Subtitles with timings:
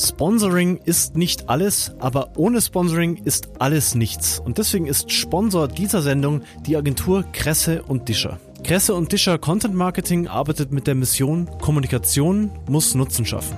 [0.00, 4.40] Sponsoring ist nicht alles, aber ohne Sponsoring ist alles nichts.
[4.40, 8.38] Und deswegen ist Sponsor dieser Sendung die Agentur Kresse und Discher.
[8.64, 13.56] Kresse und Discher Content Marketing arbeitet mit der Mission Kommunikation muss Nutzen schaffen.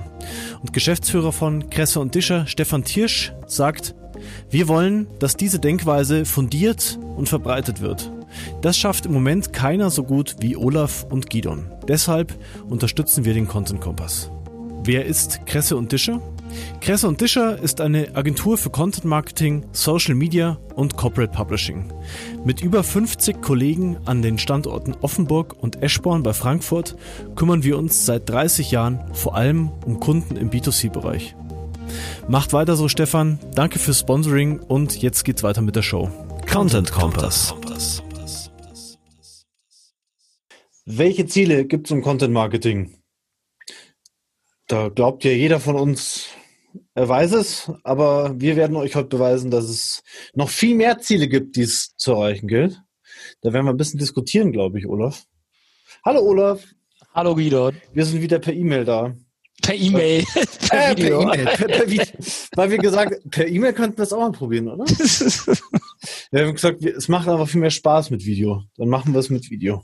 [0.61, 3.95] Und Geschäftsführer von Kresse und Discher, Stefan Tiersch, sagt,
[4.49, 8.11] wir wollen, dass diese Denkweise fundiert und verbreitet wird.
[8.61, 11.71] Das schafft im Moment keiner so gut wie Olaf und Gidon.
[11.87, 12.33] Deshalb
[12.69, 14.29] unterstützen wir den Content Kompass.
[14.83, 16.21] Wer ist Kresse und Discher?
[16.81, 21.91] Kresse und Discher ist eine Agentur für Content Marketing, Social Media und Corporate Publishing.
[22.43, 26.95] Mit über 50 Kollegen an den Standorten Offenburg und Eschborn bei Frankfurt
[27.35, 31.35] kümmern wir uns seit 30 Jahren vor allem um Kunden im B2C-Bereich.
[32.27, 33.39] Macht weiter so, Stefan.
[33.55, 36.09] Danke fürs Sponsoring und jetzt geht's weiter mit der Show.
[36.51, 37.53] Content Kompass.
[40.85, 42.97] Welche Ziele gibt's im Content Marketing?
[44.67, 46.27] Da glaubt ja jeder von uns,
[46.93, 50.03] er weiß es, aber wir werden euch heute beweisen, dass es
[50.33, 52.81] noch viel mehr Ziele gibt, die es zu erreichen gilt.
[53.41, 55.25] Da werden wir ein bisschen diskutieren, glaube ich, Olaf.
[56.05, 56.63] Hallo Olaf.
[57.13, 57.71] Hallo Guido.
[57.93, 59.15] Wir sind wieder per E-Mail da.
[59.61, 60.23] Per E-Mail.
[60.69, 61.45] per, äh, per E-Mail.
[61.45, 61.87] Per, per
[62.55, 64.85] Weil wir gesagt, per E-Mail könnten wir es auch mal probieren, oder?
[66.31, 68.63] wir haben gesagt, es macht einfach viel mehr Spaß mit Video.
[68.77, 69.83] Dann machen wir es mit Video.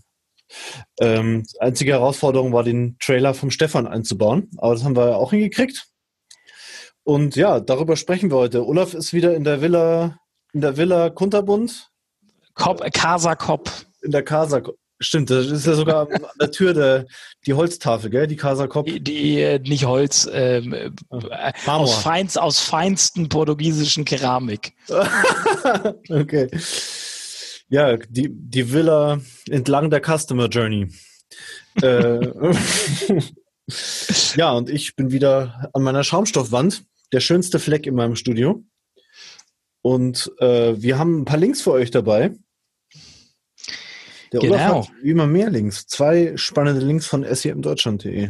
[1.00, 4.50] Ähm, einzige Herausforderung war, den Trailer vom Stefan einzubauen.
[4.58, 5.88] Aber das haben wir auch hingekriegt.
[7.10, 8.68] Und ja, darüber sprechen wir heute.
[8.68, 10.20] Olaf ist wieder in der Villa,
[10.54, 11.90] in der Villa Kunterbund.
[12.54, 13.72] Kop, Casa Kop.
[14.04, 14.62] In der Casa
[15.00, 17.08] Stimmt, das ist ja sogar an der Tür der,
[17.48, 18.28] die Holztafel, gell?
[18.28, 18.86] Die Casa Kop.
[18.86, 20.92] Die, die äh, nicht Holz, ähm, äh,
[21.66, 24.74] aus, feinst, aus feinsten portugiesischen Keramik.
[26.10, 26.48] okay.
[27.70, 30.92] Ja, die, die Villa entlang der Customer Journey.
[31.82, 32.20] äh,
[34.36, 38.64] ja, und ich bin wieder an meiner Schaumstoffwand, der schönste Fleck in meinem Studio.
[39.82, 42.32] Und äh, wir haben ein paar Links für euch dabei.
[44.32, 44.54] Der genau.
[44.54, 45.88] Olaf hat wie immer mehr Links.
[45.88, 48.30] Zwei spannende Links von semdeutschland.de.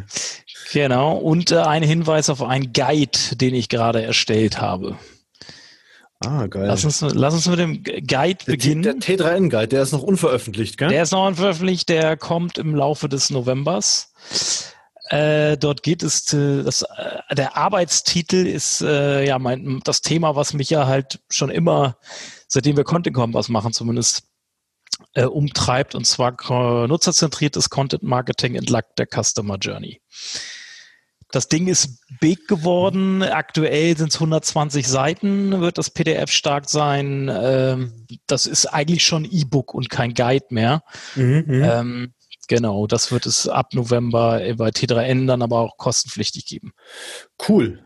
[0.72, 1.18] Genau.
[1.18, 4.98] Und äh, ein Hinweis auf einen Guide, den ich gerade erstellt habe.
[6.22, 6.68] Ah, geil.
[6.68, 8.84] Lass uns, lass uns mit dem Guide beginnen.
[8.84, 10.90] Der T3N-Guide, der ist noch unveröffentlicht, gell?
[10.90, 14.12] Der ist noch unveröffentlicht, der kommt im Laufe des Novembers.
[15.10, 20.36] Äh, dort geht es, äh, das, äh, der Arbeitstitel ist äh, ja mein, das Thema,
[20.36, 21.98] was mich ja halt schon immer,
[22.48, 24.24] seitdem wir Content Kompass machen zumindest,
[25.14, 26.36] äh, umtreibt, und zwar
[26.88, 30.02] nutzerzentriertes Content Marketing entlang der Customer Journey.
[31.32, 33.22] Das Ding ist big geworden.
[33.22, 37.32] Aktuell sind es 120 Seiten, wird das PDF stark sein.
[37.32, 40.84] Ähm, das ist eigentlich schon E-Book und kein Guide mehr.
[41.16, 42.14] Mhm, mhm, ähm,
[42.50, 46.74] genau, das wird es ab November bei T3N dann aber auch kostenpflichtig geben.
[47.48, 47.80] Cool.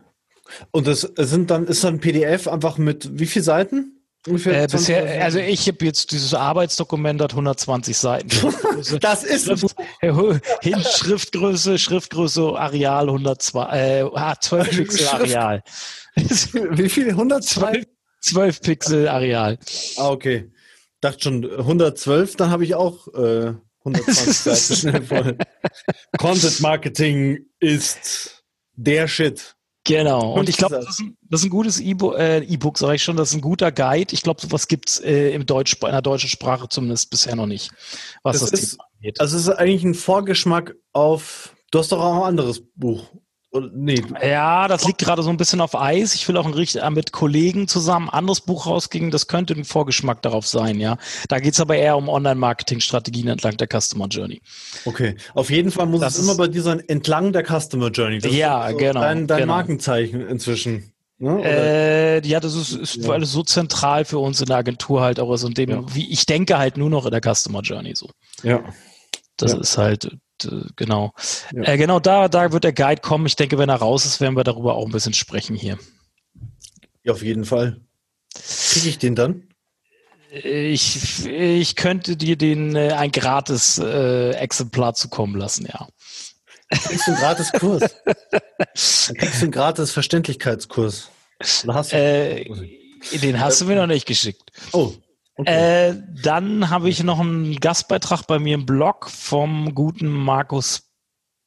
[0.72, 4.00] Und das sind dann, ist dann PDF einfach mit wie viel Seiten?
[4.26, 8.30] Äh, bisher, also ich habe jetzt dieses Arbeitsdokument hat 120 Seiten.
[9.00, 9.76] das ist Schrift,
[10.62, 15.62] hin Schriftgröße, Schriftgröße Areal 102, äh, 12 Pixel Areal.
[16.16, 17.10] Wie viel?
[17.10, 17.84] 102?
[18.20, 19.58] 12 Pixel Areal.
[19.98, 20.50] Ah, okay.
[21.02, 23.52] Dachte schon 112, dann habe ich auch äh,
[23.84, 25.38] 120 Seiten schnell voll.
[26.18, 28.44] Content Marketing ist
[28.76, 29.56] der Shit.
[29.86, 30.32] Genau.
[30.32, 33.30] Und ich glaube, das, das, ist ein gutes E-Book, äh, E-Book sage ich schon, das
[33.30, 34.14] ist ein guter Guide.
[34.14, 37.70] Ich glaube, sowas gibt's äh, im Deutsch, in der deutschen Sprache zumindest bisher noch nicht,
[38.22, 39.20] was das, das ist, Thema angeht.
[39.20, 43.12] Also es ist eigentlich ein Vorgeschmack auf, du hast doch auch ein anderes Buch
[43.72, 44.02] Nee.
[44.20, 46.14] Ja, das liegt gerade so ein bisschen auf Eis.
[46.14, 49.12] Ich will auch ein äh, mit Kollegen zusammen ein anderes Buch rausgehen.
[49.12, 50.96] Das könnte ein Vorgeschmack darauf sein, ja.
[51.28, 54.42] Da geht es aber eher um Online-Marketing-Strategien entlang der Customer Journey.
[54.84, 55.14] Okay.
[55.34, 58.18] Auf jeden Fall muss das es immer bei dir sein, entlang der Customer Journey.
[58.18, 59.00] Das ja, so genau.
[59.00, 59.54] Dein, dein genau.
[59.54, 60.92] Markenzeichen inzwischen.
[61.18, 61.40] Ne?
[61.44, 63.08] Äh, ja, das ist, ist ja.
[63.08, 65.94] weil es so zentral für uns in der Agentur halt auch ist und dem, ja.
[65.94, 68.10] wie ich denke halt nur noch in der Customer Journey so.
[68.42, 68.64] Ja.
[69.36, 69.60] Das ja.
[69.60, 70.16] ist halt
[70.76, 71.12] genau.
[71.52, 71.62] Ja.
[71.62, 73.26] Äh, genau, da, da wird der Guide kommen.
[73.26, 75.78] Ich denke, wenn er raus ist, werden wir darüber auch ein bisschen sprechen hier.
[77.02, 77.80] Ja, auf jeden Fall.
[78.34, 79.48] Kriege ich den dann?
[80.30, 85.86] Ich, ich könnte dir den äh, ein gratis äh, Exemplar zukommen lassen, ja.
[86.70, 87.82] Kriegst du einen gratis Kurs.
[88.04, 91.10] Dann kriegst du einen gratis Verständlichkeitskurs.
[91.68, 92.44] Hast du äh,
[93.12, 94.50] den hast du mir noch nicht geschickt.
[94.72, 94.94] Oh,
[95.36, 95.90] Okay.
[95.90, 100.94] Äh, dann habe ich noch einen Gastbeitrag bei mir im Blog vom guten Markus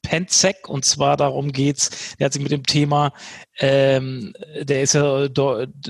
[0.07, 3.11] Penzek und zwar darum geht's, der hat sich mit dem Thema,
[3.59, 5.33] ähm, der ist ja in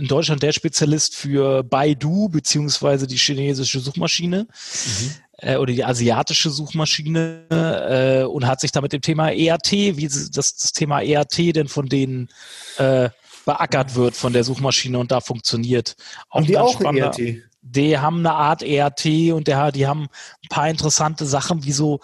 [0.07, 4.47] Deutschland der Spezialist für Baidu beziehungsweise die chinesische Suchmaschine.
[4.47, 5.11] Mhm.
[5.37, 10.07] äh, oder die asiatische Suchmaschine äh, und hat sich da mit dem Thema ERT, wie
[10.07, 12.29] das, das Thema ERT denn von denen
[12.77, 13.09] äh,
[13.45, 15.95] beackert wird von der Suchmaschine und da funktioniert.
[16.29, 17.43] Auch haben die auch ERT?
[17.69, 20.03] Die haben eine Art ERT und der, die haben
[20.43, 21.99] ein paar interessante Sachen, wie so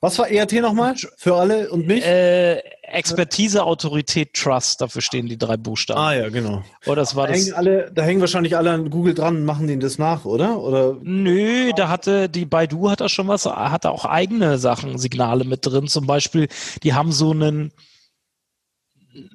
[0.00, 2.04] was war ERT nochmal für alle und mich?
[2.04, 6.00] Äh, Expertise, Autorität, Trust, dafür stehen die drei Buchstaben.
[6.00, 6.62] Ah ja, genau.
[6.84, 9.38] Oder oh, das war da, das hängen alle, da hängen wahrscheinlich alle an Google dran
[9.38, 10.60] und machen denen das nach, oder?
[10.60, 10.96] oder?
[11.02, 15.66] Nö, da hatte die Baidu hat da schon was, hatte auch eigene Sachen, Signale mit
[15.66, 15.88] drin.
[15.88, 16.46] Zum Beispiel,
[16.84, 17.72] die haben so einen,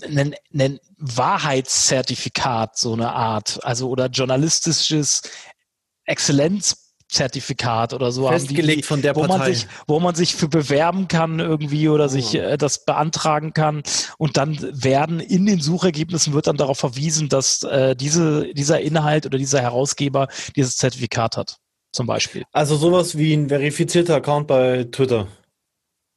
[0.03, 5.21] einen, einen Wahrheitszertifikat, so eine Art, also oder journalistisches
[6.05, 6.83] Exzellenz
[7.13, 9.37] Zertifikat oder so festgelegt die, von der wo Partei.
[9.37, 12.07] Man sich, wo man sich für bewerben kann irgendwie oder oh.
[12.07, 13.83] sich äh, das beantragen kann
[14.17, 19.25] und dann werden in den Suchergebnissen wird dann darauf verwiesen, dass äh, diese, dieser Inhalt
[19.27, 21.57] oder dieser Herausgeber dieses Zertifikat hat,
[21.91, 22.43] zum Beispiel.
[22.51, 25.27] Also sowas wie ein verifizierter Account bei Twitter.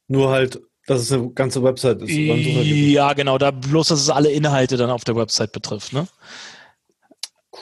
[0.07, 2.11] Nur halt, dass es eine ganze Website ist.
[2.11, 6.07] Ja, genau, da bloß, dass es alle Inhalte dann auf der Website betrifft, ne?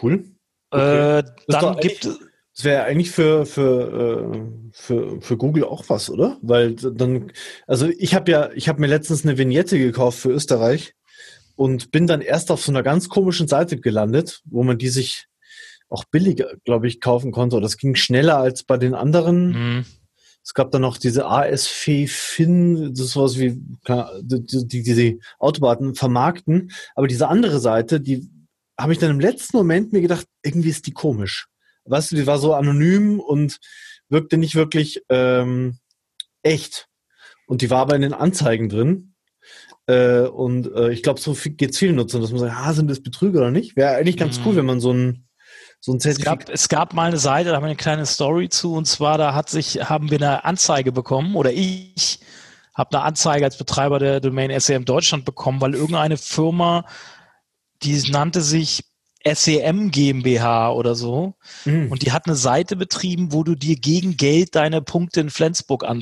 [0.01, 0.25] Cool.
[0.69, 1.19] Okay.
[1.19, 2.19] Äh, dann gibt es
[2.55, 6.37] das wäre eigentlich für, für, äh, für, für Google auch was, oder?
[6.41, 7.33] Weil dann,
[7.67, 10.95] also ich habe ja, ich habe mir letztens eine Vignette gekauft für Österreich
[11.57, 15.25] und bin dann erst auf so einer ganz komischen Seite gelandet, wo man die sich
[15.89, 17.57] auch billiger, glaube ich, kaufen konnte.
[17.57, 19.47] Oder das ging schneller als bei den anderen.
[19.49, 19.85] Mhm.
[20.45, 23.59] Es gab dann noch diese ASF Fin, das ist sowas wie
[24.21, 26.71] die, die, die Autobaten vermarkten.
[26.93, 28.29] Aber diese andere Seite, die
[28.79, 31.47] habe ich dann im letzten Moment mir gedacht, irgendwie ist die komisch
[31.85, 33.59] weißt du, die war so anonym und
[34.09, 35.77] wirkte nicht wirklich ähm,
[36.43, 36.87] echt.
[37.47, 39.13] Und die war aber in den Anzeigen drin.
[39.87, 42.89] Äh, und äh, ich glaube, so geht es vielen Nutzern, dass man sagt, ah, sind
[42.89, 43.75] das Betrüger oder nicht?
[43.75, 44.45] Wäre eigentlich ganz mhm.
[44.45, 45.24] cool, wenn man so ein
[45.85, 46.41] so ein Zertifikat.
[46.41, 48.85] Es gab, es gab mal eine Seite, da haben wir eine kleine Story zu, und
[48.85, 52.19] zwar da hat sich, haben wir eine Anzeige bekommen, oder ich
[52.73, 56.85] habe eine Anzeige als Betreiber der Domain SEM Deutschland bekommen, weil irgendeine Firma,
[57.83, 58.83] die nannte sich
[59.23, 61.35] SEM GmbH oder so.
[61.65, 61.91] Mhm.
[61.91, 65.83] Und die hat eine Seite betrieben, wo du dir gegen Geld deine Punkte in Flensburg
[65.83, 66.01] an,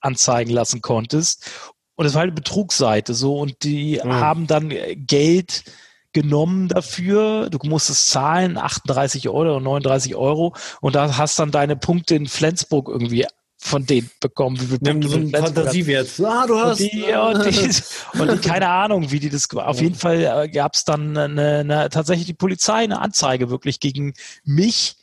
[0.00, 1.50] anzeigen lassen konntest.
[1.96, 3.38] Und es war halt eine Betrugsseite so.
[3.38, 4.12] Und die mhm.
[4.12, 5.64] haben dann Geld
[6.12, 7.50] genommen dafür.
[7.50, 10.54] Du musstest zahlen, 38 Euro oder 39 Euro.
[10.80, 13.26] Und da hast dann deine Punkte in Flensburg irgendwie
[13.62, 16.08] von denen bekommen, wie viel Punkte so einen Fantasiewert.
[16.24, 16.80] Ah, du hast.
[16.80, 19.48] Und die, und, die, und die, keine Ahnung, wie die das.
[19.54, 23.78] Auf jeden Fall äh, gab es dann eine, eine, tatsächlich die Polizei eine Anzeige wirklich
[23.78, 24.14] gegen
[24.44, 24.96] mich.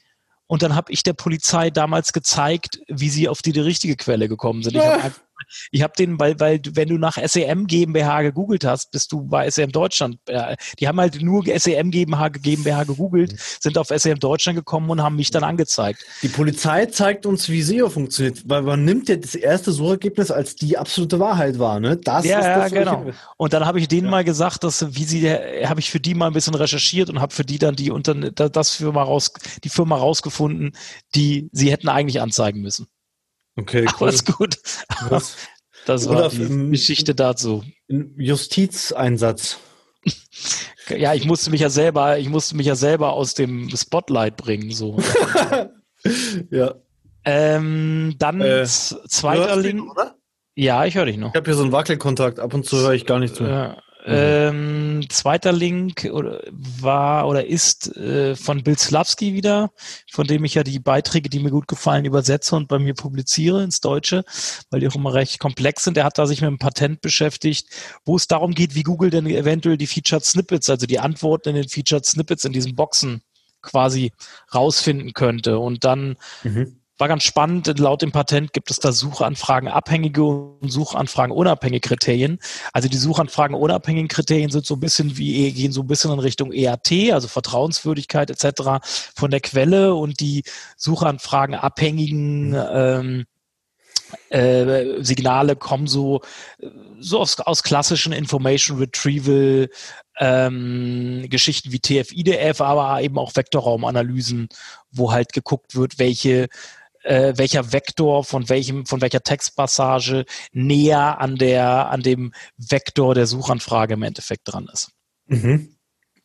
[0.48, 4.28] Und dann habe ich der Polizei damals gezeigt, wie sie auf die, die richtige Quelle
[4.28, 4.76] gekommen sind.
[4.76, 5.14] Ich habe
[5.72, 9.50] ich habe den, weil, weil wenn du nach SEM GmbH gegoogelt hast, bist du bei
[9.50, 10.18] SEM Deutschland.
[10.80, 13.38] Die haben halt nur SEM GmbH, GmbH gegoogelt, mhm.
[13.60, 16.04] sind auf SEM Deutschland gekommen und haben mich dann angezeigt.
[16.22, 20.56] Die Polizei zeigt uns, wie SEO funktioniert, weil man nimmt ja das erste Suchergebnis als
[20.56, 21.98] die absolute Wahrheit wahr, ne?
[21.98, 23.12] Das ja, ist das, ja, genau.
[23.38, 24.12] Und dann habe ich denen ja.
[24.12, 27.34] mal gesagt, dass wie sie, habe ich für die mal ein bisschen recherchiert und habe
[27.34, 29.32] für die dann die unter das Firma raus,
[29.64, 30.72] die Firma rausgefunden,
[31.16, 32.88] die sie hätten eigentlich anzeigen müssen.
[33.58, 34.08] Okay, cool.
[34.08, 34.58] Alles gut.
[35.10, 35.36] Was?
[35.86, 37.64] Das war Oder die Geschichte dazu.
[37.88, 39.58] Justizeinsatz.
[40.90, 44.72] ja, ich musste mich ja selber, ich musste mich ja selber aus dem Spotlight bringen,
[44.72, 44.98] so.
[46.52, 46.76] ja.
[47.24, 49.90] Ähm, dann äh, zweiter Link.
[50.56, 51.30] Ja, ich höre dich noch.
[51.30, 53.82] Ich habe hier so einen Wackelkontakt, ab und zu höre ich gar nichts mehr.
[54.08, 54.48] Ja.
[54.50, 59.72] Ähm, zweiter Link oder, war oder ist äh, von Bill Slavsky wieder,
[60.10, 63.64] von dem ich ja die Beiträge, die mir gut gefallen, übersetze und bei mir publiziere
[63.64, 64.24] ins Deutsche,
[64.70, 65.98] weil die auch immer recht komplex sind.
[65.98, 67.68] Er hat da sich mit einem Patent beschäftigt,
[68.06, 71.56] wo es darum geht, wie Google denn eventuell die Featured Snippets, also die Antworten in
[71.56, 73.24] den Featured Snippets in diesen Boxen
[73.62, 74.14] quasi
[74.56, 75.60] rausfinden könnte.
[75.60, 77.80] Und dann mhm war ganz spannend.
[77.80, 82.40] Laut dem Patent gibt es da Suchanfragen abhängige und Suchanfragen unabhängige Kriterien.
[82.74, 86.20] Also die Suchanfragen unabhängigen Kriterien sind so ein bisschen wie, gehen so ein bisschen in
[86.20, 88.86] Richtung EAT, also Vertrauenswürdigkeit etc.
[89.16, 90.44] von der Quelle und die
[90.76, 93.26] Suchanfragen abhängigen ähm,
[94.30, 96.22] äh, Signale kommen so,
[97.00, 99.70] so aus, aus klassischen Information Retrieval
[100.20, 104.50] ähm, Geschichten wie TF-IDF, aber eben auch Vektorraumanalysen,
[104.92, 106.48] wo halt geguckt wird, welche
[107.08, 113.28] äh, welcher Vektor von welchem, von welcher Textpassage näher an der, an dem Vektor der
[113.28, 114.92] Suchanfrage im Endeffekt dran ist.
[115.28, 115.76] Mhm.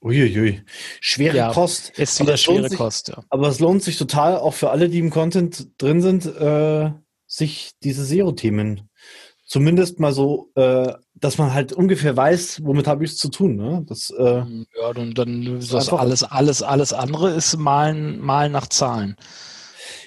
[0.00, 0.62] Uiuiui.
[1.00, 1.90] Schwere ja, Kost.
[1.96, 3.22] Ist wieder schwere sich, Kost, ja.
[3.30, 6.90] Aber es lohnt sich total, auch für alle, die im Content drin sind, äh,
[7.26, 8.90] sich diese SEO-Themen
[9.52, 13.56] zumindest mal so, äh, dass man halt ungefähr weiß, womit habe ich es zu tun.
[13.56, 13.84] Ne?
[13.86, 19.14] Das, äh, ja, dann, dann das alles, alles, alles andere ist malen, malen nach Zahlen.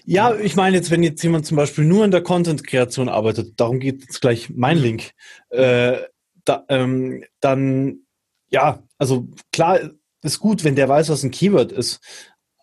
[0.06, 3.80] Ja, ich meine jetzt, wenn jetzt jemand zum Beispiel nur in der Content-Kreation arbeitet, darum
[3.80, 5.12] geht jetzt gleich mein Link,
[5.50, 5.98] äh,
[6.44, 8.06] da, ähm, dann
[8.50, 9.80] ja, also klar
[10.22, 12.00] ist gut, wenn der weiß, was ein Keyword ist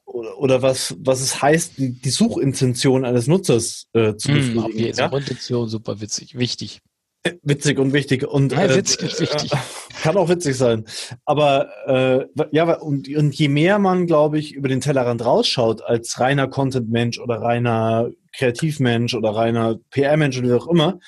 [0.04, 4.32] oder, oder was, was es heißt, die, die Suchintention eines Nutzers äh, zu.
[4.32, 5.08] Mm, okay, ja?
[5.08, 6.80] Suchintention, super witzig, wichtig.
[7.25, 9.52] Äh, witzig und wichtig und ja, witzig und wichtig.
[9.52, 9.57] Äh,
[10.02, 10.85] kann auch witzig sein.
[11.25, 16.19] Aber äh, ja, und, und je mehr man, glaube ich, über den Tellerrand rausschaut als
[16.19, 20.99] reiner Content-Mensch oder reiner Kreativmensch oder reiner PR-Mensch oder wie auch immer,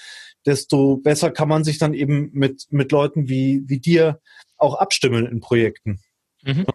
[0.46, 4.20] desto besser kann man sich dann eben mit, mit Leuten wie, wie dir
[4.56, 6.00] auch abstimmen in Projekten.
[6.42, 6.66] Mhm.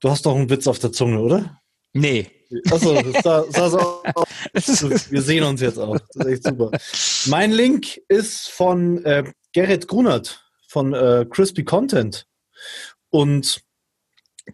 [0.00, 1.60] Du hast doch einen Witz auf der Zunge, oder?
[1.92, 2.26] Nee.
[2.70, 4.02] Achso, das sah, so
[5.10, 5.96] Wir sehen uns jetzt auch.
[5.98, 6.70] Das ist echt super.
[7.26, 12.26] Mein Link ist von äh, Gerrit Grunert von äh, Crispy Content.
[13.10, 13.62] Und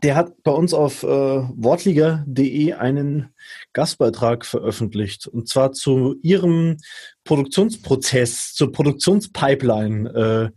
[0.03, 3.35] der hat bei uns auf äh, wortliga.de einen
[3.73, 5.27] Gastbeitrag veröffentlicht.
[5.27, 6.77] Und zwar zu ihrem
[7.25, 10.51] Produktionsprozess, zur Produktionspipeline, äh,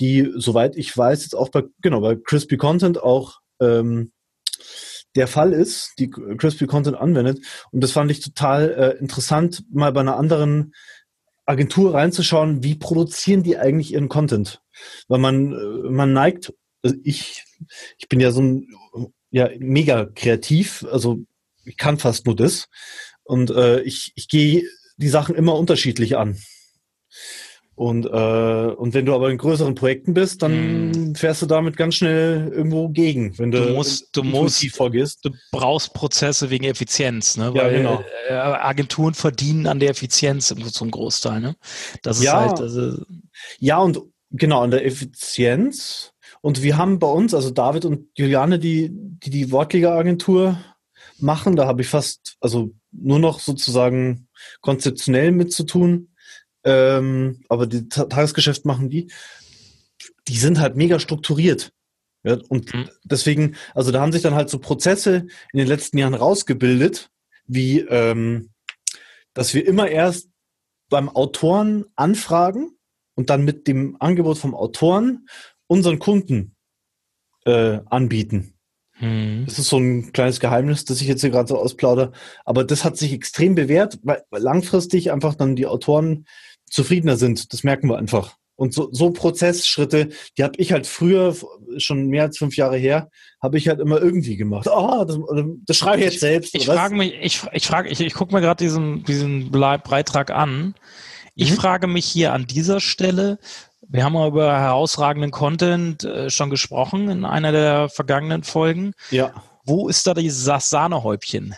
[0.00, 4.12] die, soweit ich weiß, jetzt auch bei, genau, bei Crispy Content auch ähm,
[5.14, 7.44] der Fall ist, die Crispy Content anwendet.
[7.72, 10.72] Und das fand ich total äh, interessant, mal bei einer anderen
[11.50, 14.62] Agentur reinzuschauen, wie produzieren die eigentlich ihren Content?
[15.08, 16.52] Weil man, äh, man neigt,
[16.82, 17.44] also ich,
[17.98, 18.68] ich bin ja so ein,
[19.30, 21.20] ja, mega kreativ, also
[21.64, 22.68] ich kann fast nur das.
[23.22, 24.64] Und äh, ich, ich gehe
[24.96, 26.38] die Sachen immer unterschiedlich an.
[27.74, 28.08] Und, äh,
[28.74, 32.88] und wenn du aber in größeren Projekten bist, dann fährst du damit ganz schnell irgendwo
[32.88, 35.24] gegen, wenn du, du musst, du musst, vorgehst.
[35.24, 37.52] Du brauchst Prozesse wegen Effizienz, ne?
[37.54, 38.04] Weil ja, genau.
[38.28, 41.56] Äh, Agenturen verdienen an der Effizienz zum Großteil, ne?
[42.02, 42.60] Das ist ja, halt.
[42.60, 43.02] Also
[43.58, 44.00] ja, und
[44.30, 46.12] genau, an der Effizienz.
[46.42, 50.58] Und wir haben bei uns, also David und Juliane, die die, die Wortliga-Agentur
[51.18, 54.28] machen, da habe ich fast, also nur noch sozusagen
[54.62, 56.10] konzeptionell mit zu tun
[56.64, 59.10] ähm, aber die Tagesgeschäft machen die,
[60.28, 61.72] die sind halt mega strukturiert.
[62.22, 62.88] Ja, und mhm.
[63.02, 67.10] deswegen, also da haben sich dann halt so Prozesse in den letzten Jahren rausgebildet,
[67.46, 68.50] wie ähm,
[69.32, 70.28] dass wir immer erst
[70.90, 72.76] beim Autoren anfragen
[73.14, 75.26] und dann mit dem Angebot vom Autoren
[75.66, 76.56] unseren Kunden
[77.46, 78.54] äh, anbieten.
[78.98, 79.44] Mhm.
[79.46, 82.12] Das ist so ein kleines Geheimnis, das ich jetzt hier gerade so ausplaudere.
[82.44, 86.26] Aber das hat sich extrem bewährt, weil langfristig einfach dann die Autoren
[86.68, 87.52] zufriedener sind.
[87.52, 88.36] Das merken wir einfach.
[88.60, 91.34] Und so, so Prozessschritte, die habe ich halt früher,
[91.78, 93.08] schon mehr als fünf Jahre her,
[93.40, 94.68] habe ich halt immer irgendwie gemacht.
[94.70, 95.18] Oh, das,
[95.64, 96.54] das schreibe ich jetzt selbst.
[96.54, 100.30] Ich, ich frage mich, ich, ich frage, ich, ich gucke mir gerade diesen, diesen Beitrag
[100.30, 100.74] an.
[101.34, 101.54] Ich mhm.
[101.54, 103.38] frage mich hier an dieser Stelle,
[103.88, 108.92] wir haben mal über herausragenden Content äh, schon gesprochen in einer der vergangenen Folgen.
[109.10, 109.42] Ja.
[109.64, 111.54] Wo ist da dieses Sahnehäubchen?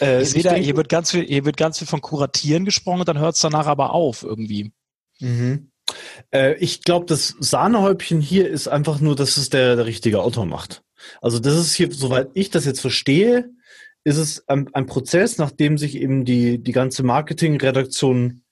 [0.00, 3.00] Äh, ich sehe da, hier wird, ganz viel, hier wird ganz viel von Kuratieren gesprochen
[3.00, 4.70] und dann hört es danach aber auf irgendwie.
[5.20, 5.70] Mhm.
[6.32, 10.46] Äh, ich glaube, das Sahnehäubchen hier ist einfach nur, dass es der, der richtige Autor
[10.46, 10.82] macht.
[11.20, 13.50] Also das ist hier, soweit ich das jetzt verstehe,
[14.04, 18.42] ist es ein, ein Prozess, nachdem sich eben die, die ganze Marketingredaktion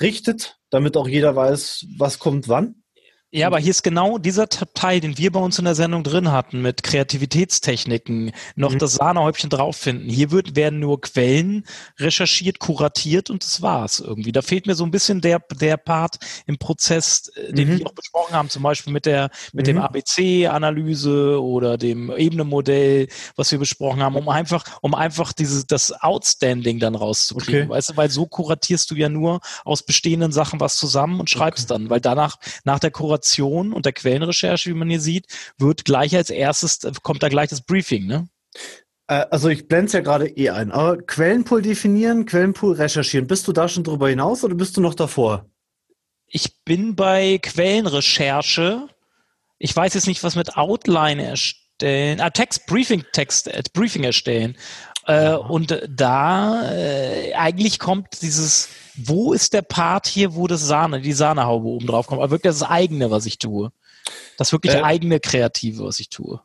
[0.00, 2.77] richtet, damit auch jeder weiß, was kommt wann.
[3.30, 6.32] Ja, aber hier ist genau dieser Teil, den wir bei uns in der Sendung drin
[6.32, 8.78] hatten, mit Kreativitätstechniken, noch mhm.
[8.78, 10.08] das Sahnehäubchen drauf finden.
[10.08, 11.66] Hier wird, werden nur Quellen
[11.98, 14.32] recherchiert, kuratiert und das war's irgendwie.
[14.32, 16.16] Da fehlt mir so ein bisschen der, der Part
[16.46, 17.78] im Prozess, äh, den mhm.
[17.80, 19.72] wir auch besprochen haben, zum Beispiel mit der, mit mhm.
[19.72, 25.92] dem ABC-Analyse oder dem Ebenenmodell, was wir besprochen haben, um einfach, um einfach dieses, das
[25.92, 27.64] Outstanding dann rauszukriegen.
[27.64, 27.70] Okay.
[27.70, 31.70] Weißt du, weil so kuratierst du ja nur aus bestehenden Sachen was zusammen und schreibst
[31.70, 31.78] okay.
[31.78, 35.26] dann, weil danach, nach der Kuration Kuration und der Quellenrecherche, wie man hier sieht,
[35.58, 38.28] wird gleich als erstes, kommt da gleich das Briefing, ne?
[39.08, 40.72] Äh, also ich blende es ja gerade eh ein.
[40.72, 43.26] Aber Quellenpool definieren, Quellenpool recherchieren.
[43.26, 45.46] Bist du da schon drüber hinaus oder bist du noch davor?
[46.26, 48.88] Ich bin bei Quellenrecherche.
[49.58, 52.20] Ich weiß jetzt nicht, was mit Outline erstellen.
[52.20, 54.56] Ah, Text, Briefing, Text, äh, Briefing erstellen.
[55.06, 58.68] Äh, und da äh, eigentlich kommt dieses,
[59.06, 62.52] wo ist der Part hier, wo das Sahne, die Sahnehaube oben drauf kommt, aber wirklich
[62.52, 63.70] das eigene, was ich tue.
[64.36, 66.40] Das wirklich äh, eigene Kreative, was ich tue.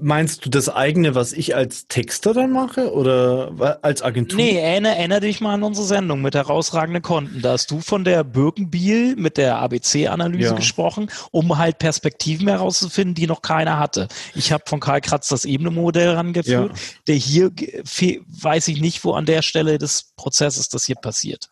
[0.00, 4.38] Meinst du das eigene, was ich als Texter dann mache oder als Agentur?
[4.38, 7.42] Nee, erinnere, erinnere dich mal an unsere Sendung mit herausragenden Konten.
[7.42, 10.52] Da hast du von der Birkenbiel mit der ABC-Analyse ja.
[10.54, 14.08] gesprochen, um halt Perspektiven herauszufinden, die noch keiner hatte.
[14.34, 16.72] Ich habe von Karl Kratz das Ebene-Modell rangeführt.
[16.72, 16.82] Ja.
[17.06, 21.50] Der hier weiß ich nicht, wo an der Stelle des Prozesses das hier passiert.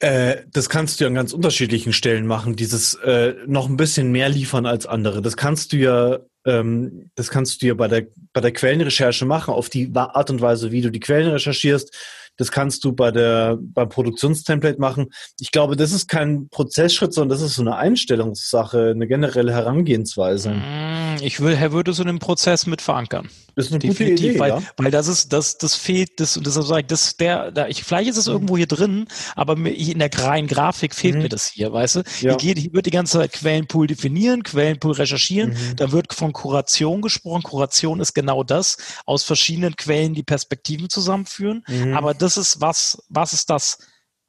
[0.00, 4.12] Äh, das kannst du ja an ganz unterschiedlichen Stellen machen, dieses äh, noch ein bisschen
[4.12, 5.22] mehr liefern als andere.
[5.22, 9.54] Das kannst du ja Ähm, das kannst du dir bei der, bei der Quellenrecherche machen,
[9.54, 11.96] auf die Art und Weise, wie du die Quellen recherchierst.
[12.36, 15.10] Das kannst du bei der, beim Produktionstemplate machen.
[15.38, 20.50] Ich glaube, das ist kein Prozessschritt, sondern das ist so eine Einstellungssache, eine generelle Herangehensweise.
[20.50, 23.28] Mm, ich will, Herr würde so einen Prozess mit verankern.
[23.56, 24.62] Das ist eine Definitiv, gute Idee, weil, ja?
[24.76, 28.16] weil das ist, das, das fehlt, das, das, das, das der, da, ich, vielleicht ist
[28.16, 28.32] es mhm.
[28.32, 31.22] irgendwo hier drin, aber in der reinen Grafik fehlt mhm.
[31.22, 32.00] mir das hier, weißt du?
[32.00, 32.04] Ja.
[32.20, 35.76] Hier, geht, hier wird die ganze Zeit Quellenpool definieren, Quellenpool recherchieren, mhm.
[35.76, 37.42] da wird von Kuration gesprochen.
[37.42, 38.76] Kuration ist genau das,
[39.06, 41.94] aus verschiedenen Quellen die Perspektiven zusammenführen, mhm.
[41.94, 43.78] aber das ist was, was ist das?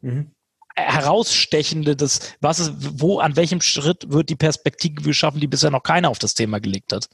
[0.01, 0.31] Mhm.
[0.75, 5.83] Herausstechende, das, was ist, wo, an welchem Schritt wird die Perspektive schaffen, die bisher noch
[5.83, 7.07] keiner auf das Thema gelegt hat?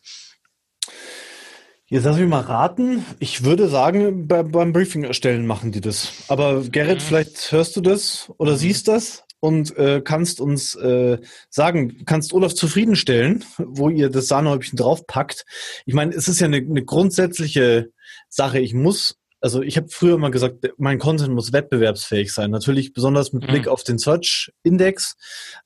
[1.86, 3.06] Jetzt lass mich mal raten.
[3.20, 6.14] Ich würde sagen, bei, beim Briefing erstellen machen die das.
[6.30, 7.02] Aber Gerrit, mhm.
[7.02, 8.58] vielleicht hörst du das oder mhm.
[8.58, 11.18] siehst das und äh, kannst uns äh,
[11.50, 15.46] sagen, kannst Olaf zufriedenstellen, wo ihr das Sahnehäubchen draufpackt.
[15.86, 17.92] Ich meine, es ist ja eine, eine grundsätzliche
[18.30, 18.60] Sache.
[18.60, 22.51] Ich muss also ich habe früher mal gesagt, mein Content muss wettbewerbsfähig sein.
[22.51, 23.71] Natürlich besonders mit Blick mhm.
[23.71, 25.15] auf den Search-Index,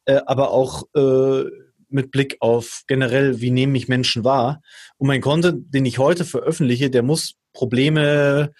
[0.06, 1.44] äh, aber auch äh,
[1.90, 4.62] mit Blick auf generell, wie nehme ich Menschen wahr.
[4.98, 8.54] Und mein Content, den ich heute veröffentliche, der muss Probleme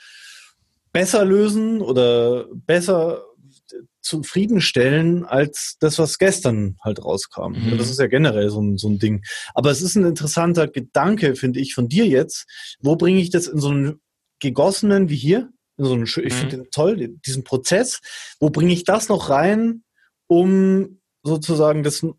[0.92, 3.24] besser lösen oder besser
[4.02, 7.54] zufriedenstellen als das, was gestern halt rauskam.
[7.54, 7.78] Mhm.
[7.78, 9.24] Das ist ja generell so ein, so ein Ding.
[9.56, 12.46] Aber es ist ein interessanter Gedanke, finde ich, von dir jetzt.
[12.82, 14.00] Wo bringe ich das in so einen
[14.40, 15.50] gegossenen wie hier.
[15.78, 16.62] So einen, ich finde mhm.
[16.62, 18.00] den toll, diesen Prozess.
[18.40, 19.84] Wo bringe ich das noch rein,
[20.28, 22.14] um sozusagen das äh,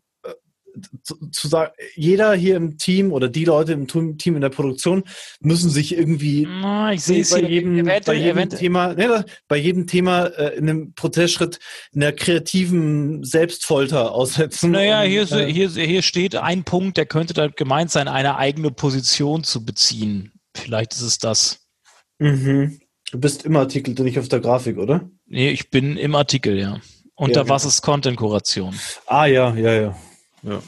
[1.01, 5.03] zu, zu sagen, jeder hier im Team oder die Leute im Team in der Produktion
[5.39, 6.47] müssen sich irgendwie
[6.93, 11.57] ich sehe bei, jedem, bei jedem Thema, ne, bei jedem Thema äh, in einem Prozessschritt
[11.95, 14.69] einer kreativen Selbstfolter aussetzen.
[14.71, 18.37] Naja, hier, ist, äh, hier, hier steht ein Punkt, der könnte da gemeint sein, eine
[18.37, 20.33] eigene Position zu beziehen.
[20.55, 21.66] Vielleicht ist es das.
[22.19, 22.79] Mhm.
[23.11, 25.09] Du bist im Artikel, du nicht auf der Grafik, oder?
[25.25, 26.79] Nee, ich bin im Artikel, ja.
[27.15, 27.55] Unter ja, genau.
[27.55, 28.75] was ist Content-Kuration?
[29.05, 29.97] Ah, ja, ja, ja.
[30.43, 30.61] ja.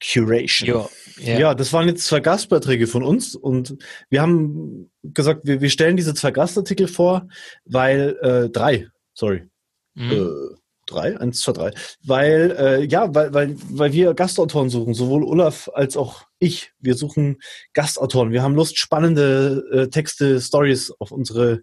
[0.00, 0.68] Curation.
[0.68, 0.88] Ja,
[1.32, 1.38] ja.
[1.38, 3.76] ja, das waren jetzt zwei Gastbeiträge von uns und
[4.10, 7.28] wir haben gesagt, wir, wir stellen diese zwei Gastartikel vor,
[7.64, 9.48] weil, äh, drei, sorry.
[9.94, 10.12] Mhm.
[10.12, 11.70] Äh, drei, eins, zwei, drei.
[12.04, 16.72] Weil, äh, ja, weil, weil, weil wir Gastautoren suchen, sowohl Olaf als auch ich.
[16.78, 17.38] Wir suchen
[17.72, 18.32] Gastautoren.
[18.32, 21.62] Wir haben Lust, spannende äh, Texte, Stories auf unsere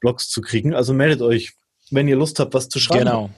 [0.00, 0.74] Blogs zu kriegen.
[0.74, 1.54] Also meldet euch,
[1.90, 3.04] wenn ihr Lust habt, was zu schreiben.
[3.04, 3.30] Genau.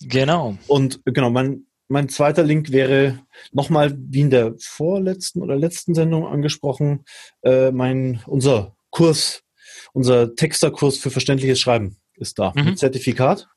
[0.00, 0.58] Genau.
[0.66, 3.20] Und genau, mein, mein zweiter Link wäre
[3.52, 7.04] nochmal, wie in der vorletzten oder letzten Sendung angesprochen,
[7.42, 9.42] äh, mein, unser Kurs,
[9.92, 12.64] unser Texterkurs für verständliches Schreiben ist da mhm.
[12.64, 13.48] mit Zertifikat.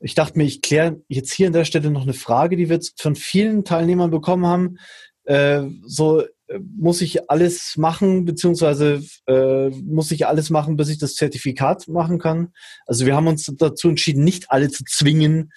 [0.00, 2.76] Ich dachte mir, ich kläre jetzt hier an der Stelle noch eine Frage, die wir
[2.76, 4.78] jetzt von vielen Teilnehmern bekommen haben.
[5.24, 10.98] Äh, so äh, muss ich alles machen, beziehungsweise äh, muss ich alles machen, bis ich
[10.98, 12.52] das Zertifikat machen kann.
[12.86, 15.52] Also wir haben uns dazu entschieden, nicht alle zu zwingen,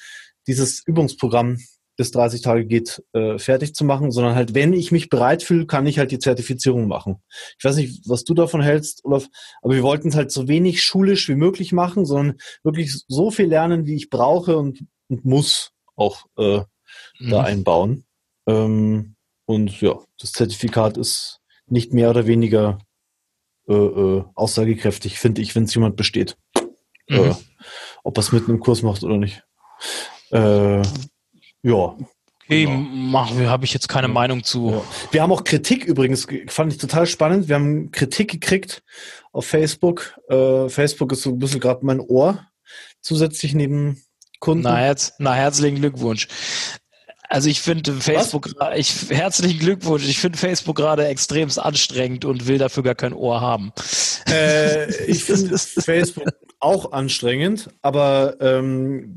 [0.47, 1.57] dieses Übungsprogramm
[1.97, 5.65] bis 30 Tage geht, äh, fertig zu machen, sondern halt, wenn ich mich bereit fühle,
[5.65, 7.21] kann ich halt die Zertifizierung machen.
[7.57, 9.27] Ich weiß nicht, was du davon hältst, Olaf,
[9.61, 13.47] aber wir wollten es halt so wenig schulisch wie möglich machen, sondern wirklich so viel
[13.47, 16.61] lernen, wie ich brauche und, und muss auch äh,
[17.19, 17.29] mhm.
[17.29, 18.05] da einbauen.
[18.47, 19.14] Ähm,
[19.45, 22.79] und ja, das Zertifikat ist nicht mehr oder weniger
[23.67, 26.37] äh, äh, aussagekräftig, finde ich, wenn es jemand besteht.
[27.09, 27.17] Mhm.
[27.17, 27.35] Äh,
[28.03, 29.43] ob er es mit einem Kurs macht oder nicht.
[30.31, 30.81] Äh,
[31.63, 31.95] ja.
[32.47, 33.49] Okay, genau.
[33.49, 34.13] habe ich jetzt keine ja.
[34.13, 34.69] Meinung zu.
[34.69, 34.81] Ja.
[35.11, 37.47] Wir haben auch Kritik übrigens, fand ich total spannend.
[37.47, 38.83] Wir haben Kritik gekriegt
[39.31, 40.19] auf Facebook.
[40.29, 42.45] Äh, Facebook ist so ein bisschen gerade mein Ohr
[43.01, 44.03] zusätzlich neben
[44.39, 44.63] Kunden.
[44.63, 46.27] Na, herz, na herzlichen Glückwunsch.
[47.29, 50.07] Also ich finde Facebook, ich, herzlichen Glückwunsch.
[50.07, 53.71] Ich finde Facebook gerade extremst anstrengend und will dafür gar kein Ohr haben.
[54.29, 56.25] Äh, ich finde Facebook
[56.59, 59.15] auch anstrengend, aber ähm,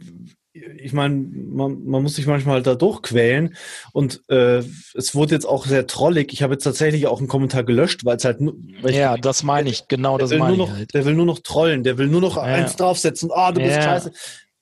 [0.80, 3.54] ich meine, man, man muss sich manchmal da durchquälen
[3.92, 4.62] und äh,
[4.94, 6.32] es wurde jetzt auch sehr trollig.
[6.32, 8.56] Ich habe jetzt tatsächlich auch einen Kommentar gelöscht, weil es halt nur.
[8.84, 10.70] Ja, ich, das meine ich, genau das meine ich.
[10.70, 10.94] halt.
[10.94, 12.42] Der will nur noch trollen, der will nur noch ja.
[12.42, 13.30] eins draufsetzen.
[13.32, 13.82] Ah, oh, du bist ja.
[13.82, 14.12] scheiße.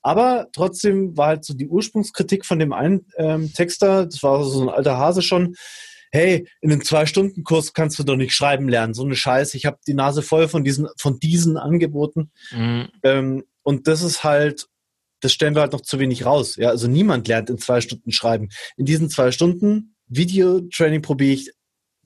[0.07, 4.63] Aber trotzdem war halt so die Ursprungskritik von dem einen ähm, Texter, das war so
[4.63, 5.57] ein alter Hase schon,
[6.13, 9.57] hey, in einem Zwei-Stunden-Kurs kannst du doch nicht schreiben lernen, so eine Scheiße.
[9.57, 12.31] Ich habe die Nase voll von diesen, von diesen Angeboten.
[12.53, 12.89] Mhm.
[13.03, 14.69] Ähm, und das ist halt
[15.21, 16.55] das stellen wir halt noch zu wenig raus.
[16.55, 18.51] Ja, also niemand lernt in zwei Stunden schreiben.
[18.77, 21.51] In diesen zwei Stunden Videotraining probiere ich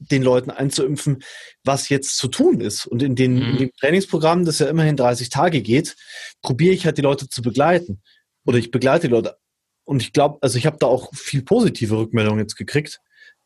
[0.00, 1.22] den Leuten einzuimpfen,
[1.64, 2.86] was jetzt zu tun ist.
[2.86, 3.42] Und in, den, mhm.
[3.42, 5.96] in dem Trainingsprogramm, das ja immerhin 30 Tage geht,
[6.42, 8.02] probiere ich halt die Leute zu begleiten.
[8.46, 9.36] Oder ich begleite die Leute.
[9.84, 13.00] Und ich glaube, also ich habe da auch viel positive Rückmeldungen jetzt gekriegt.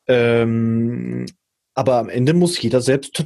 [0.06, 1.26] Ähm,
[1.74, 3.24] aber am Ende muss jeder selbst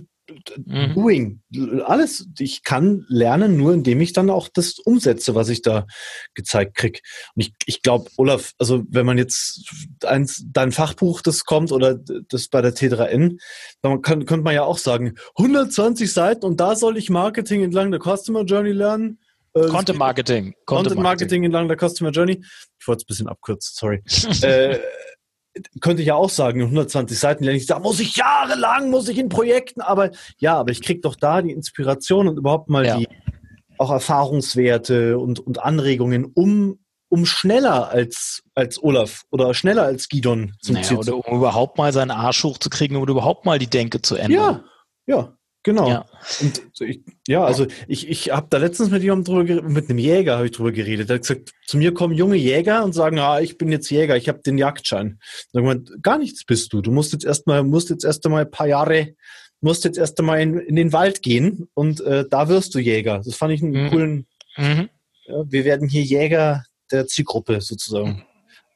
[0.65, 0.95] mhm.
[0.95, 1.43] doing.
[1.85, 2.27] Alles.
[2.39, 5.87] Ich kann lernen, nur indem ich dann auch das umsetze, was ich da
[6.35, 7.03] gezeigt krieg.
[7.35, 9.71] Und ich, ich glaube, Olaf, also wenn man jetzt
[10.05, 13.39] eins, dein Fachbuch, das kommt oder das bei der T3N,
[13.83, 17.91] dann kann, könnte man ja auch sagen, 120 Seiten und da soll ich Marketing entlang
[17.91, 19.19] der Customer Journey lernen.
[19.55, 20.55] Äh, Content Marketing.
[20.67, 22.43] Content Marketing entlang der Customer Journey.
[22.79, 24.03] Ich wollte es ein bisschen abkürzen, sorry.
[24.43, 24.79] äh,
[25.81, 29.19] könnte ich ja auch sagen, 120 Seiten lerne ich, da muss ich jahrelang, muss ich
[29.19, 30.17] in Projekten arbeiten.
[30.39, 32.97] Ja, aber ich kriege doch da die Inspiration und überhaupt mal ja.
[32.97, 33.09] die
[33.79, 40.55] auch Erfahrungswerte und, und Anregungen, um, um schneller als, als Olaf oder schneller als Gidon
[40.61, 44.03] zum naja, Ziel Oder um überhaupt mal seinen Arsch hochzukriegen und überhaupt mal die Denke
[44.03, 44.65] zu ändern.
[45.07, 45.38] Ja, ja.
[45.69, 45.87] Genau.
[45.87, 46.07] Ja.
[46.41, 49.99] Und ich, ja, also ich, ich habe da letztens mit jemandem drüber geredet, mit einem
[49.99, 51.11] Jäger habe ich drüber geredet.
[51.11, 54.17] Der hat gesagt, zu mir kommen junge Jäger und sagen, ah, ich bin jetzt Jäger,
[54.17, 55.21] ich habe den Jagdschein.
[55.53, 56.81] Dann gesagt, gar nichts bist du.
[56.81, 59.15] Du musst jetzt erstmal, musst jetzt erst einmal ein paar Jahre,
[59.61, 63.21] musst jetzt erst einmal in, in den Wald gehen und äh, da wirst du Jäger.
[63.23, 63.91] Das fand ich einen mhm.
[63.91, 64.27] coolen.
[64.57, 64.89] Mhm.
[65.27, 68.09] Ja, wir werden hier Jäger der Zielgruppe sozusagen.
[68.09, 68.23] Mhm.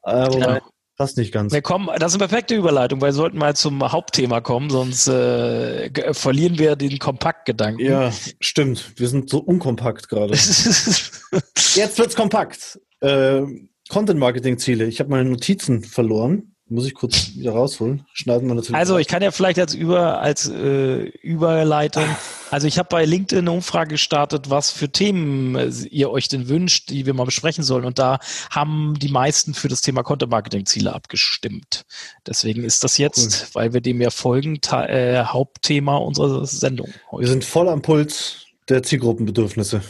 [0.04, 0.58] Äh, genau.
[0.98, 1.52] Passt nicht ganz.
[1.52, 5.08] Wir kommen, das ist eine perfekte Überleitung, weil wir sollten mal zum Hauptthema kommen, sonst
[5.08, 7.84] äh, verlieren wir den Kompaktgedanken.
[7.84, 8.92] Ja, stimmt.
[8.96, 10.34] Wir sind so unkompakt gerade.
[11.74, 12.78] Jetzt wird's kompakt.
[13.00, 13.42] Äh,
[13.88, 14.86] Content-Marketing-Ziele.
[14.86, 16.54] Ich habe meine Notizen verloren.
[16.68, 18.06] Muss ich kurz wieder rausholen.
[18.12, 18.76] Schneiden wir natürlich.
[18.76, 22.04] Also ich kann ja vielleicht als über als äh, Überleitung.
[22.52, 26.50] Also ich habe bei LinkedIn eine Umfrage gestartet, was für Themen äh, ihr euch denn
[26.50, 27.86] wünscht, die wir mal besprechen sollen.
[27.86, 28.18] Und da
[28.50, 31.86] haben die meisten für das Thema Content Marketing Ziele abgestimmt.
[32.26, 33.54] Deswegen ist das jetzt, cool.
[33.54, 36.92] weil wir dem ja folgen, äh, Hauptthema unserer Sendung.
[37.10, 37.22] Heute.
[37.22, 39.80] Wir sind voll am Puls der Zielgruppenbedürfnisse.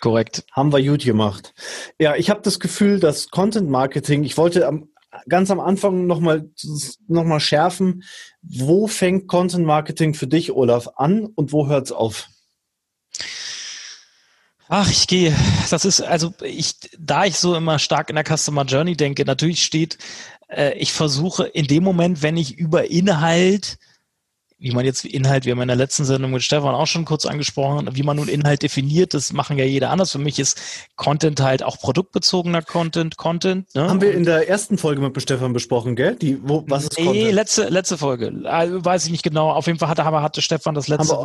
[0.00, 0.44] Korrekt.
[0.52, 1.52] Haben wir gut gemacht.
[1.98, 4.90] Ja, ich habe das Gefühl, dass Content Marketing, ich wollte am
[5.28, 6.50] ganz am Anfang nochmal
[7.08, 8.02] noch mal schärfen,
[8.48, 12.28] wo fängt Content Marketing für dich, Olaf, an und wo hört es auf?
[14.68, 15.34] Ach, ich gehe,
[15.70, 19.62] das ist, also ich, da ich so immer stark in der Customer Journey denke, natürlich
[19.62, 19.96] steht,
[20.48, 23.78] äh, ich versuche in dem Moment, wenn ich über Inhalt
[24.58, 27.26] wie man jetzt Inhalt, wir haben in der letzten Sendung mit Stefan auch schon kurz
[27.26, 30.12] angesprochen, wie man nun Inhalt definiert, das machen ja jeder anders.
[30.12, 30.58] Für mich ist
[30.96, 33.74] Content halt auch produktbezogener Content, Content.
[33.74, 33.88] Ne?
[33.88, 36.16] Haben wir in der ersten Folge mit Stefan besprochen, gell?
[36.16, 37.32] Die, wo, was ist nee, Content?
[37.32, 38.32] letzte, letzte Folge.
[38.44, 39.50] Also, weiß ich nicht genau.
[39.50, 41.16] Auf jeden Fall hatte, hatte Stefan das letzte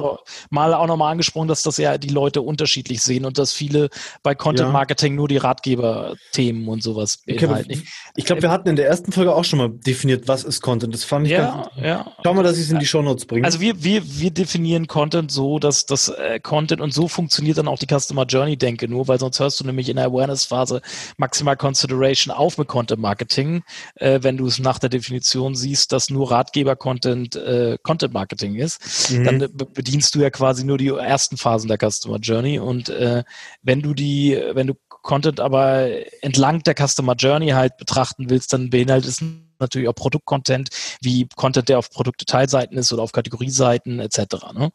[0.49, 3.89] Mal auch nochmal angesprochen, dass das ja die Leute unterschiedlich sehen und dass viele
[4.23, 5.17] bei Content Marketing ja.
[5.17, 7.71] nur die Ratgeber-Themen und sowas beinhalten.
[7.71, 7.83] Okay,
[8.15, 10.93] ich glaube, wir hatten in der ersten Folge auch schon mal definiert, was ist Content.
[10.93, 12.11] Das fand ich ja, ganz, ja.
[12.23, 13.45] Schau mal, dass ich es in die Show Notes Notes bringen?
[13.45, 17.67] Also wir, wir, wir definieren Content so, dass das äh, Content und so funktioniert dann
[17.67, 20.81] auch die Customer Journey Denke nur, weil sonst hörst du nämlich in der Awareness-Phase
[21.17, 23.63] maximal Consideration auf mit Content Marketing,
[23.95, 29.11] äh, wenn du es nach der Definition siehst, dass nur Ratgeber-Content äh, Content Marketing ist.
[29.11, 29.23] Mhm.
[29.23, 33.23] Dann bedienst du ja quasi nur die ersten Phasen der Customer Journey und äh,
[33.61, 35.87] wenn du die, wenn du Content aber
[36.21, 39.23] entlang der Customer Journey halt betrachten willst, dann beinhaltet es
[39.61, 40.69] natürlich auch Produktcontent,
[41.01, 44.19] wie Content, der auf Produktdetailseiten ist oder auf Kategorieseiten etc.
[44.53, 44.71] Ne?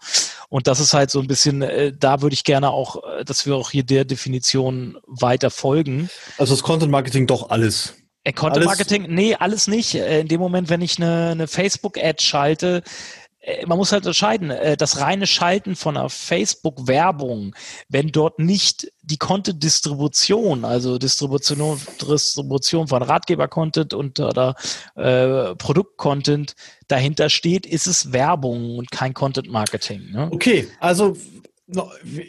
[0.49, 3.47] Und das ist halt so ein bisschen, äh, da würde ich gerne auch, äh, dass
[3.47, 6.09] wir auch hier der Definition weiter folgen.
[6.39, 7.95] Also das Content Marketing doch alles.
[8.25, 9.95] Äh, Content Marketing, nee, alles nicht.
[9.95, 12.83] Äh, in dem Moment, wenn ich eine, eine Facebook-Ad schalte,
[13.67, 17.55] man muss halt unterscheiden, äh, das reine Schalten von einer Facebook-Werbung,
[17.89, 24.57] wenn dort nicht die Content-Distribution, also Distribution, Distribution von Ratgeber-Content und oder
[24.97, 26.55] äh, Produkt-Content
[26.89, 30.11] dahinter steht, ist es Werbung und kein Content-Marketing.
[30.11, 30.29] Ne?
[30.33, 31.17] Okay, also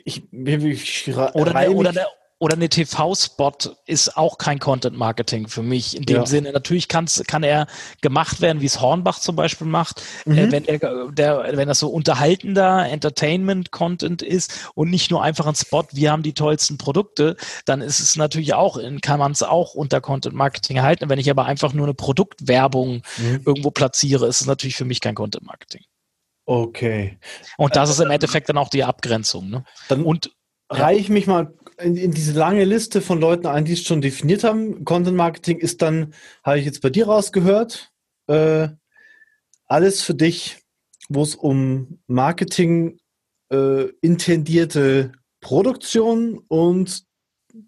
[0.05, 2.07] ich, ich, ich oder, oder, der,
[2.39, 5.97] oder eine TV-Spot ist auch kein Content-Marketing für mich.
[5.97, 6.25] In dem ja.
[6.25, 7.67] Sinne, natürlich kann's, kann er
[8.01, 10.37] gemacht werden, wie es Hornbach zum Beispiel macht, äh, mhm.
[10.37, 15.55] äh, wenn, er, der, wenn das so unterhaltender Entertainment-Content ist und nicht nur einfach ein
[15.55, 19.73] Spot, wir haben die tollsten Produkte, dann ist es natürlich auch, kann man es auch
[19.73, 21.09] unter Content-Marketing halten.
[21.09, 23.41] Wenn ich aber einfach nur eine Produktwerbung mhm.
[23.45, 25.83] irgendwo platziere, ist es natürlich für mich kein Content-Marketing.
[26.45, 27.17] Okay.
[27.57, 29.49] Und das äh, ist im Endeffekt dann auch die Abgrenzung.
[29.49, 29.65] Ne?
[29.89, 30.31] Dann und
[30.69, 34.01] reiche ich mich mal in, in, diese lange Liste von Leuten ein, die es schon
[34.01, 34.83] definiert haben.
[34.85, 36.13] Content Marketing ist dann,
[36.43, 37.91] habe ich jetzt bei dir rausgehört,
[38.27, 38.69] äh,
[39.65, 40.57] alles für dich,
[41.09, 42.99] wo es um Marketing
[43.51, 45.11] äh, intendierte
[45.41, 47.03] Produktion und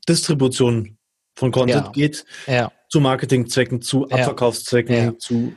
[0.07, 0.97] Distribution
[1.35, 1.91] von Content ja.
[1.91, 2.71] geht, ja.
[2.89, 5.17] zu Marketingzwecken, zu Abverkaufszwecken, ja.
[5.17, 5.53] zu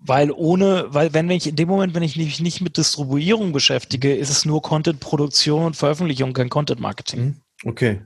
[0.00, 4.14] weil ohne, weil wenn ich in dem Moment, wenn ich mich nicht mit Distribuierung beschäftige,
[4.14, 7.40] ist es nur Content-Produktion und Veröffentlichung, kein Content-Marketing.
[7.64, 8.02] Okay.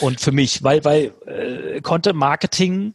[0.00, 2.94] Und für mich, weil, weil äh, Content Marketing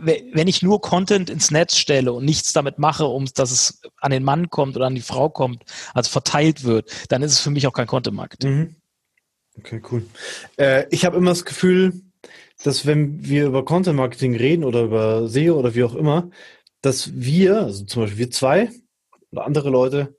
[0.00, 4.10] wenn ich nur Content ins Netz stelle und nichts damit mache, um dass es an
[4.10, 7.50] den Mann kommt oder an die Frau kommt, also verteilt wird, dann ist es für
[7.50, 8.56] mich auch kein Content Marketing.
[8.56, 8.76] Mhm.
[9.58, 10.04] Okay, cool.
[10.56, 11.92] Äh, ich habe immer das Gefühl,
[12.62, 16.30] dass wenn wir über Content Marketing reden oder über SEO oder wie auch immer,
[16.80, 18.70] dass wir, also zum Beispiel wir zwei
[19.30, 20.16] oder andere Leute,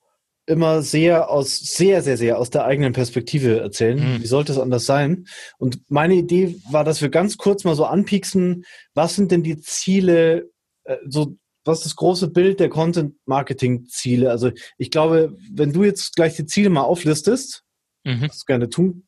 [0.48, 4.00] immer sehr aus, sehr, sehr, sehr aus der eigenen Perspektive erzählen.
[4.00, 4.24] Mhm.
[4.24, 5.26] Wie sollte es anders sein?
[5.58, 9.60] Und meine Idee war, dass wir ganz kurz mal so anpieksen, was sind denn die
[9.60, 10.50] Ziele,
[10.84, 14.30] äh, so, was ist das große Bild der Content-Marketing-Ziele?
[14.30, 17.64] Also ich glaube, wenn du jetzt gleich die Ziele mal auflistest,
[18.04, 18.28] mhm.
[18.30, 19.08] was du gerne tun,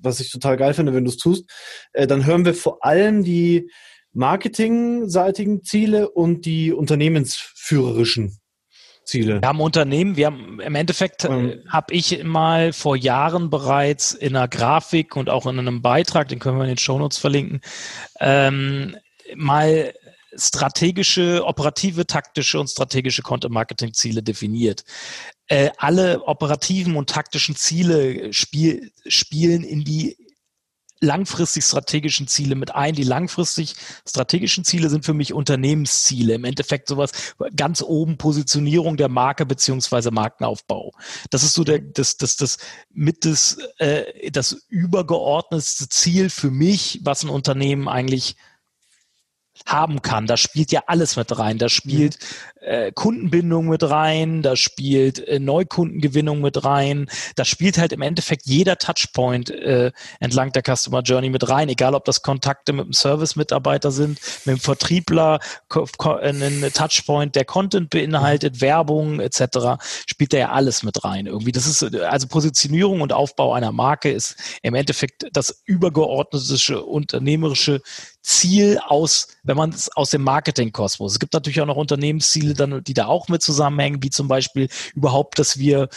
[0.00, 1.50] was ich total geil finde, wenn du es tust,
[1.92, 3.70] äh, dann hören wir vor allem die
[4.12, 8.38] marketingseitigen Ziele und die unternehmensführerischen
[9.04, 9.40] Ziele?
[9.40, 11.50] Wir haben Unternehmen, wir haben im Endeffekt ähm.
[11.50, 16.28] Äh, habe ich mal vor Jahren bereits in einer Grafik und auch in einem Beitrag,
[16.28, 17.60] den können wir in den Shownotes verlinken,
[18.20, 18.96] ähm,
[19.34, 19.92] mal
[20.36, 24.84] strategische, operative, taktische und strategische Content-Marketing-Ziele definiert.
[25.46, 30.16] Äh, alle operativen und taktischen Ziele spiel, spielen in die
[31.00, 32.94] langfristig strategischen Ziele mit ein.
[32.94, 33.74] Die langfristig
[34.08, 36.34] strategischen Ziele sind für mich Unternehmensziele.
[36.34, 37.12] Im Endeffekt sowas
[37.56, 40.92] ganz oben Positionierung der Marke beziehungsweise Markenaufbau.
[41.30, 42.58] Das ist so der, das, das, das
[42.92, 48.36] mit das, äh, das übergeordnetste Ziel für mich, was ein Unternehmen eigentlich
[49.66, 50.26] haben kann.
[50.26, 51.58] Da spielt ja alles mit rein.
[51.58, 52.18] Da spielt
[52.64, 58.46] äh, Kundenbindung mit rein, da spielt äh, Neukundengewinnung mit rein, da spielt halt im Endeffekt
[58.46, 62.92] jeder Touchpoint äh, entlang der Customer Journey mit rein, egal ob das Kontakte mit dem
[62.92, 70.50] Service-Mitarbeiter sind, mit dem Vertriebler, ein Touchpoint, der Content beinhaltet, Werbung etc., spielt da ja
[70.50, 71.26] alles mit rein.
[71.26, 77.82] Irgendwie, das ist also Positionierung und Aufbau einer Marke ist im Endeffekt das übergeordnete unternehmerische
[78.24, 81.12] Ziel aus, wenn man es aus dem Marketing-Kosmos.
[81.12, 84.68] Es gibt natürlich auch noch Unternehmensziele, dann, die da auch mit zusammenhängen, wie zum Beispiel
[84.94, 85.90] überhaupt, dass wir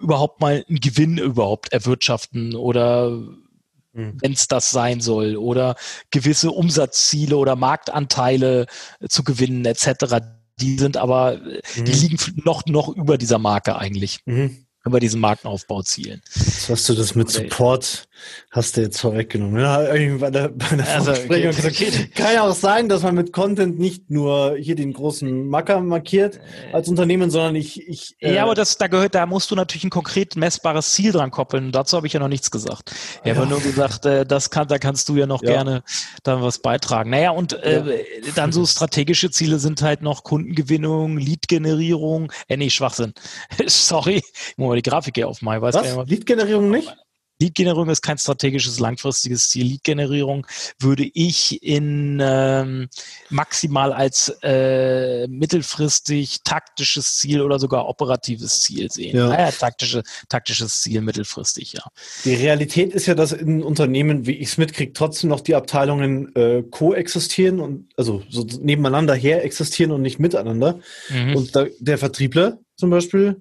[0.00, 4.18] überhaupt mal einen Gewinn überhaupt erwirtschaften oder mhm.
[4.20, 5.74] wenn es das sein soll oder
[6.12, 8.66] gewisse Umsatzziele oder Marktanteile
[9.08, 10.24] zu gewinnen etc.
[10.60, 11.84] Die sind aber, mhm.
[11.84, 14.20] die liegen noch, noch über dieser Marke eigentlich.
[14.26, 16.22] Mhm über diesen Markenaufbau zielen.
[16.34, 18.07] Jetzt hast du das mit Support,
[18.50, 19.60] hast du jetzt vorweggenommen.
[19.60, 19.78] Ja,
[20.18, 22.10] bei der, bei der also, okay, gesagt, okay.
[22.14, 26.40] Kann ja auch sein, dass man mit Content nicht nur hier den großen Macker markiert
[26.72, 27.86] als Unternehmen, sondern ich.
[27.88, 31.12] ich äh ja, aber das, da gehört, da musst du natürlich ein konkret messbares Ziel
[31.12, 31.72] dran koppeln.
[31.72, 32.92] Dazu habe ich ja noch nichts gesagt.
[33.22, 33.36] Ich ja.
[33.36, 35.50] habe nur gesagt, äh, das kann, da kannst du ja noch ja.
[35.50, 35.82] gerne
[36.22, 37.10] dann was beitragen.
[37.10, 38.04] Naja, und äh,
[38.34, 43.12] dann so strategische Ziele sind halt noch Kundengewinnung, Lead-Generierung, äh, nee, Schwachsinn.
[43.66, 44.22] Sorry,
[44.56, 45.62] die Grafik hier aufmachen.
[45.62, 45.74] Was?
[46.06, 46.94] Lead-Generierung nicht?
[47.40, 49.66] Lead-Generierung ist kein strategisches, langfristiges Ziel.
[49.66, 50.46] Lead-Generierung
[50.80, 52.88] würde ich in ähm,
[53.30, 59.16] maximal als äh, mittelfristig taktisches Ziel oder sogar operatives Ziel sehen.
[59.16, 59.28] Ja.
[59.28, 61.82] Naja, taktische, taktisches Ziel mittelfristig, ja.
[62.24, 66.34] Die Realität ist ja, dass in Unternehmen, wie ich es mitkriege, trotzdem noch die Abteilungen
[66.34, 70.80] äh, koexistieren und also so nebeneinander her existieren und nicht miteinander.
[71.08, 71.36] Mhm.
[71.36, 73.40] Und da, der Vertriebler zum Beispiel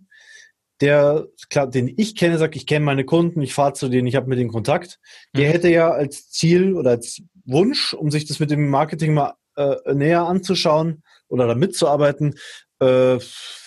[0.82, 4.16] der, klar, den ich kenne, sagt, ich kenne meine Kunden, ich fahre zu denen, ich
[4.16, 5.00] habe mit denen Kontakt,
[5.36, 5.52] der mhm.
[5.52, 9.76] hätte ja als Ziel oder als Wunsch, um sich das mit dem Marketing mal äh,
[9.94, 12.36] näher anzuschauen oder da mitzuarbeiten,
[12.80, 13.18] äh,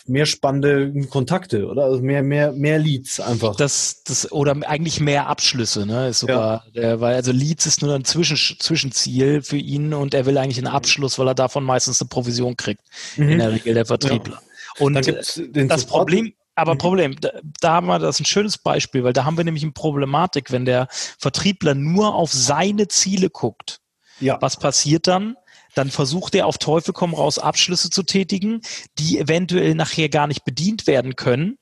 [0.07, 3.57] mehr spannende Kontakte oder also mehr mehr mehr Leads einfach.
[3.57, 6.09] Das das oder eigentlich mehr Abschlüsse, ne?
[6.09, 6.81] Ist sogar ja.
[6.81, 10.59] der, weil also Leads ist nur ein Zwischen, Zwischenziel für ihn und er will eigentlich
[10.59, 12.83] einen Abschluss, weil er davon meistens eine Provision kriegt
[13.17, 13.31] mhm.
[13.31, 14.41] in der Regel der Vertriebler.
[14.79, 14.85] Ja.
[14.85, 15.89] Und das Support.
[15.89, 16.79] Problem aber mhm.
[16.79, 19.73] Problem, da, da haben wir das ein schönes Beispiel, weil da haben wir nämlich eine
[19.73, 23.81] Problematik, wenn der Vertriebler nur auf seine Ziele guckt.
[24.21, 24.39] Ja.
[24.41, 25.37] Was passiert dann?
[25.75, 28.61] Dann versucht er auf Teufel komm raus Abschlüsse zu tätigen,
[28.99, 31.57] die eventuell nachher gar nicht bedient werden können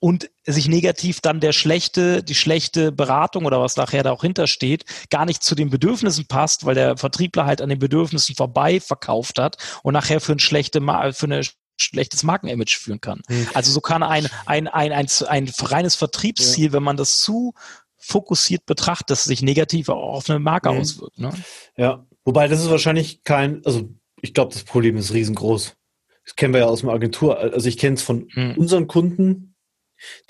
[0.00, 4.84] und sich negativ dann der schlechte, die schlechte Beratung oder was nachher da auch hintersteht,
[5.08, 9.38] gar nicht zu den Bedürfnissen passt, weil der Vertriebler halt an den Bedürfnissen vorbei verkauft
[9.38, 11.40] hat und nachher für, ein schlechte, für eine
[11.76, 13.22] schlechtes Markenimage führen kann.
[13.28, 13.48] Hm.
[13.54, 16.72] Also so kann ein, ein, ein, ein, ein reines Vertriebsziel, ja.
[16.72, 17.54] wenn man das zu
[17.96, 20.80] fokussiert betrachtet, das sich negativ auch auf eine Marke hm.
[20.80, 21.18] auswirkt.
[21.18, 21.32] Ne?
[21.76, 23.88] Ja, wobei das ist wahrscheinlich kein, also
[24.20, 25.76] ich glaube, das Problem ist riesengroß.
[26.24, 27.38] Das kennen wir ja aus dem Agentur.
[27.38, 28.56] Also ich kenne es von hm.
[28.56, 29.54] unseren Kunden,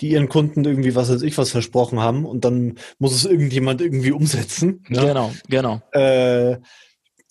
[0.01, 3.81] die ihren Kunden irgendwie was weiß ich was versprochen haben und dann muss es irgendjemand
[3.81, 4.83] irgendwie umsetzen.
[4.89, 5.05] Ja?
[5.05, 5.81] Genau, genau.
[5.91, 6.57] Äh,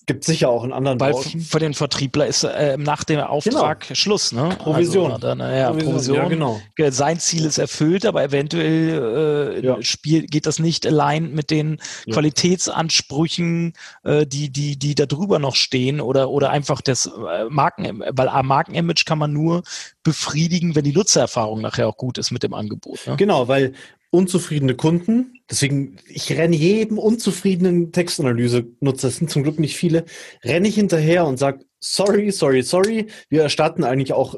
[0.06, 1.40] Gibt sicher auch in anderen Weil Branchen.
[1.40, 3.94] für den Vertriebler ist äh, nach dem Auftrag genau.
[3.94, 4.50] Schluss, ne?
[4.58, 5.12] Provision.
[5.12, 5.92] Also, dann, ja, Provision.
[5.92, 6.16] Provision.
[6.16, 6.60] Ja, genau.
[6.90, 9.82] Sein Ziel ist erfüllt, aber eventuell äh, ja.
[9.82, 11.78] Spiel, geht das nicht allein mit den.
[12.14, 18.02] Qualitätsansprüchen, äh, die, die, die da drüber noch stehen oder, oder einfach das äh, Marken,
[18.10, 19.62] weil äh, Markenimage kann man nur
[20.02, 23.06] befriedigen, wenn die Nutzererfahrung nachher auch gut ist mit dem Angebot.
[23.06, 23.16] Ne?
[23.16, 23.74] Genau, weil
[24.14, 25.40] unzufriedene Kunden.
[25.50, 30.04] Deswegen, ich renne jedem unzufriedenen Textanalyse-Nutzer, das sind zum Glück nicht viele,
[30.44, 33.08] renne ich hinterher und sage, sorry, sorry, sorry.
[33.28, 34.36] Wir erstatten eigentlich auch,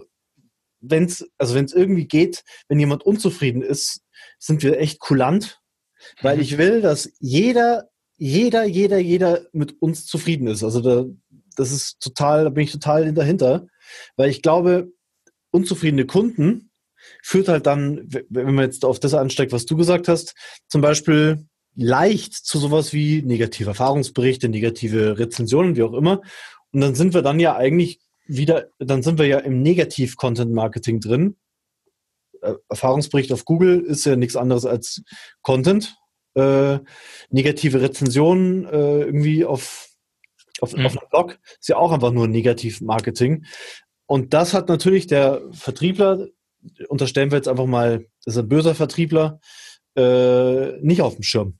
[0.80, 4.00] wenn es, also wenn es irgendwie geht, wenn jemand unzufrieden ist,
[4.38, 5.60] sind wir echt kulant,
[6.22, 6.42] weil mhm.
[6.42, 10.64] ich will, dass jeder, jeder, jeder, jeder mit uns zufrieden ist.
[10.64, 11.04] Also da,
[11.54, 13.66] das ist total, da bin ich total dahinter,
[14.16, 14.90] weil ich glaube,
[15.50, 16.70] unzufriedene Kunden
[17.22, 20.34] führt halt dann, wenn man jetzt auf das ansteigt, was du gesagt hast,
[20.68, 26.22] zum Beispiel leicht zu sowas wie negative Erfahrungsberichte, negative Rezensionen, wie auch immer.
[26.72, 31.36] Und dann sind wir dann ja eigentlich wieder, dann sind wir ja im Negativ-Content-Marketing drin.
[32.40, 35.02] Äh, Erfahrungsbericht auf Google ist ja nichts anderes als
[35.42, 35.96] Content.
[36.34, 36.80] Äh,
[37.30, 39.88] negative Rezensionen äh, irgendwie auf,
[40.60, 40.86] auf, mhm.
[40.86, 43.44] auf einem Blog ist ja auch einfach nur Negativ-Marketing.
[44.06, 46.28] Und das hat natürlich der Vertriebler
[46.88, 49.40] unterstellen wir jetzt einfach mal, das ist ein böser Vertriebler,
[49.96, 51.58] äh, nicht auf dem Schirm.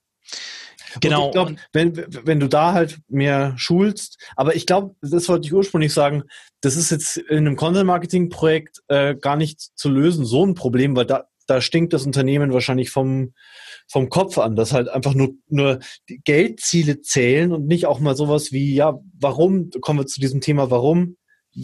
[1.01, 1.23] Genau.
[1.23, 5.47] Und ich glaube, wenn, wenn du da halt mehr schulst, aber ich glaube, das wollte
[5.47, 6.25] ich ursprünglich sagen,
[6.61, 11.07] das ist jetzt in einem Content-Marketing-Projekt äh, gar nicht zu lösen, so ein Problem, weil
[11.07, 13.35] da, da stinkt das Unternehmen wahrscheinlich vom,
[13.89, 18.53] vom Kopf an, dass halt einfach nur, nur Geldziele zählen und nicht auch mal sowas
[18.53, 21.17] wie, ja, warum, kommen wir zu diesem Thema, warum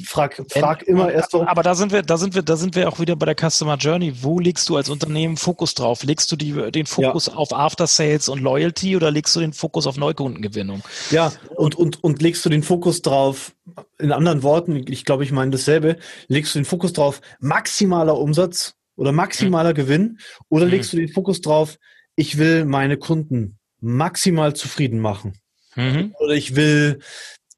[0.05, 1.47] frag, frag immer erst so.
[1.47, 3.77] Aber da sind wir, da sind wir, da sind wir auch wieder bei der Customer
[3.77, 4.23] Journey.
[4.23, 6.03] Wo legst du als Unternehmen Fokus drauf?
[6.03, 7.35] Legst du die, den Fokus ja.
[7.35, 10.83] auf After Sales und Loyalty oder legst du den Fokus auf Neukundengewinnung?
[11.11, 13.53] Ja, und, und, und legst du den Fokus drauf,
[13.99, 15.97] in anderen Worten, ich glaube, ich meine dasselbe,
[16.29, 19.75] legst du den Fokus drauf, maximaler Umsatz oder maximaler mhm.
[19.75, 20.71] Gewinn oder mhm.
[20.73, 21.79] legst du den Fokus drauf,
[22.17, 25.39] ich will meine Kunden maximal zufrieden machen?
[25.75, 26.15] Mhm.
[26.19, 27.01] Oder ich will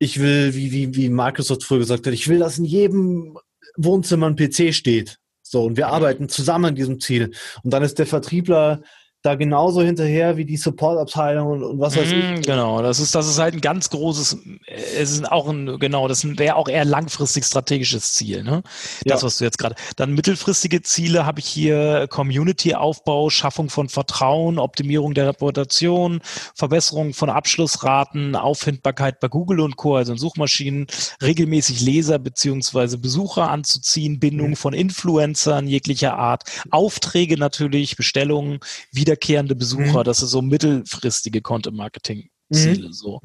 [0.04, 3.38] ich will, wie, wie, wie Microsoft früher gesagt hat, ich will, dass in jedem
[3.76, 5.18] Wohnzimmer ein PC steht.
[5.42, 7.32] So, und wir arbeiten zusammen an diesem Ziel.
[7.62, 8.82] Und dann ist der Vertriebler
[9.24, 12.42] da genauso hinterher wie die Supportabteilung und, und was weiß mm, ich.
[12.42, 16.26] Genau, das ist, das ist halt ein ganz großes, es ist auch ein, genau, das
[16.36, 18.62] wäre auch eher langfristig strategisches Ziel, ne?
[19.06, 19.26] Das, ja.
[19.26, 19.76] was du jetzt gerade.
[19.96, 26.20] Dann mittelfristige Ziele habe ich hier Community-Aufbau, Schaffung von Vertrauen, Optimierung der Reputation,
[26.54, 30.86] Verbesserung von Abschlussraten, Auffindbarkeit bei Google und Co., also in Suchmaschinen,
[31.22, 34.56] regelmäßig Leser beziehungsweise Besucher anzuziehen, Bindung mhm.
[34.56, 38.60] von Influencern jeglicher Art, Aufträge natürlich, Bestellungen,
[38.92, 40.00] wieder wiederkehrende Besucher.
[40.00, 40.04] Mhm.
[40.04, 42.88] Das ist so mittelfristige Content-Marketing-Ziele.
[42.88, 42.92] Mhm.
[42.92, 43.20] So.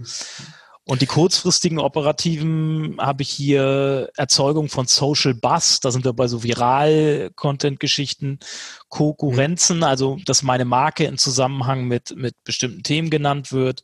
[0.85, 6.27] Und die kurzfristigen operativen habe ich hier Erzeugung von Social Buzz, da sind wir bei
[6.27, 8.39] so Viral-Content-Geschichten,
[8.87, 13.83] Konkurrenzen, also dass meine Marke in Zusammenhang mit, mit bestimmten Themen genannt wird,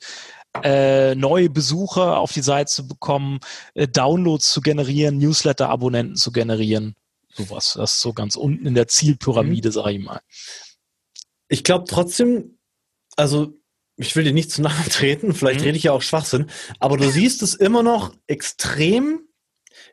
[0.63, 3.39] äh, neue Besucher auf die Seite zu bekommen,
[3.75, 6.95] äh, Downloads zu generieren, Newsletter-Abonnenten zu generieren.
[7.35, 7.73] Sowas.
[7.75, 9.73] Das ist so ganz unten in der Zielpyramide, mhm.
[9.73, 10.21] sage ich mal
[11.47, 12.57] ich glaube trotzdem,
[13.15, 13.53] also
[13.97, 15.67] ich will dir nicht zu nahe treten, vielleicht mhm.
[15.67, 16.47] rede ich ja auch Schwachsinn,
[16.79, 19.21] aber du siehst es immer noch extrem.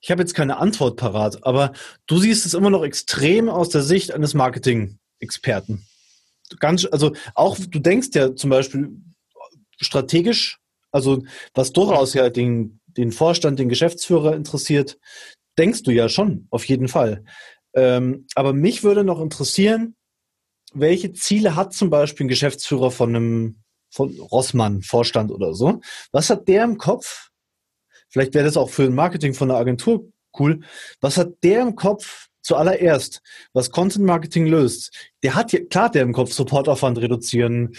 [0.01, 1.73] Ich habe jetzt keine Antwort parat, aber
[2.07, 5.87] du siehst es immer noch extrem aus der Sicht eines Marketing-Experten.
[6.59, 8.91] Ganz, also auch du denkst ja zum Beispiel
[9.81, 10.59] strategisch,
[10.91, 14.99] also was durchaus ja den, den Vorstand, den Geschäftsführer interessiert,
[15.59, 17.25] denkst du ja schon, auf jeden Fall.
[17.75, 19.97] Ähm, aber mich würde noch interessieren,
[20.75, 23.57] welche Ziele hat zum Beispiel ein Geschäftsführer von einem
[23.91, 25.81] von Rossmann, Vorstand oder so?
[26.13, 27.29] Was hat der im Kopf?
[28.09, 30.09] Vielleicht wäre das auch für ein Marketing von einer Agentur
[30.39, 30.61] cool.
[31.01, 33.21] Was hat der im Kopf zuallererst,
[33.53, 35.11] was Content Marketing löst?
[35.23, 37.75] Der hat ja, klar, der im Kopf Supportaufwand reduzieren,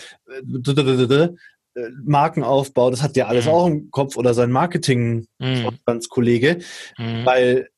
[1.76, 3.52] äh, Markenaufbau, das hat der alles mhm.
[3.52, 6.60] auch im Kopf oder sein Marketing-Kollege,
[6.98, 7.06] mhm.
[7.06, 7.26] mhm.
[7.26, 7.70] weil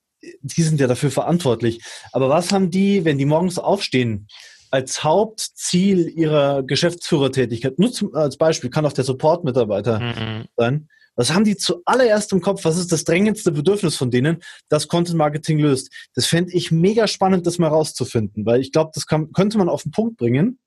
[0.42, 1.84] die sind ja dafür verantwortlich.
[2.12, 4.28] Aber was haben die, wenn die morgens aufstehen?
[4.76, 10.46] Als Hauptziel ihrer Geschäftsführertätigkeit, nur zum, als Beispiel, kann auch der Support-Mitarbeiter mhm.
[10.58, 10.90] sein.
[11.16, 12.66] Was haben die zuallererst im Kopf?
[12.66, 15.94] Was ist das drängendste Bedürfnis von denen, das Content Marketing löst?
[16.14, 19.70] Das fände ich mega spannend, das mal rauszufinden, weil ich glaube, das kann, könnte man
[19.70, 20.60] auf den Punkt bringen.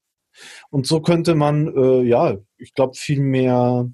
[0.70, 3.90] Und so könnte man, äh, ja, ich glaube, viel mehr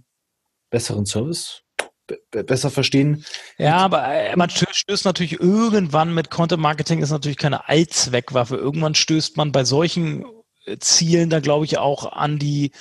[0.71, 1.64] besseren Service
[2.31, 3.25] besser verstehen.
[3.59, 8.57] Ja, aber äh, man stößt natürlich irgendwann mit Content Marketing ist natürlich keine Allzweckwaffe.
[8.57, 10.25] Irgendwann stößt man bei solchen
[10.67, 12.73] äh, Zielen da glaube ich auch an die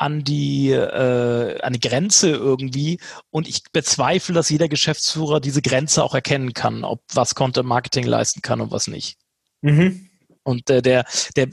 [0.00, 2.98] an die, äh, an die Grenze irgendwie
[3.28, 8.04] und ich bezweifle, dass jeder Geschäftsführer diese Grenze auch erkennen kann, ob was Content Marketing
[8.04, 9.18] leisten kann und was nicht.
[9.60, 10.09] Mhm.
[10.42, 11.04] Und äh, der,
[11.36, 11.48] der,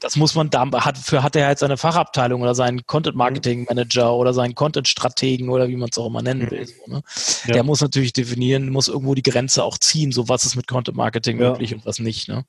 [0.00, 3.66] das muss man da hat, für hat er halt seine Fachabteilung oder seinen Content Marketing
[3.68, 6.66] Manager oder seinen Content Strategen oder wie man es auch immer nennen will.
[6.66, 7.02] So, ne?
[7.46, 7.52] ja.
[7.54, 10.96] Der muss natürlich definieren, muss irgendwo die Grenze auch ziehen, so was ist mit Content
[10.96, 11.50] Marketing ja.
[11.50, 12.28] möglich und was nicht.
[12.28, 12.44] Ne?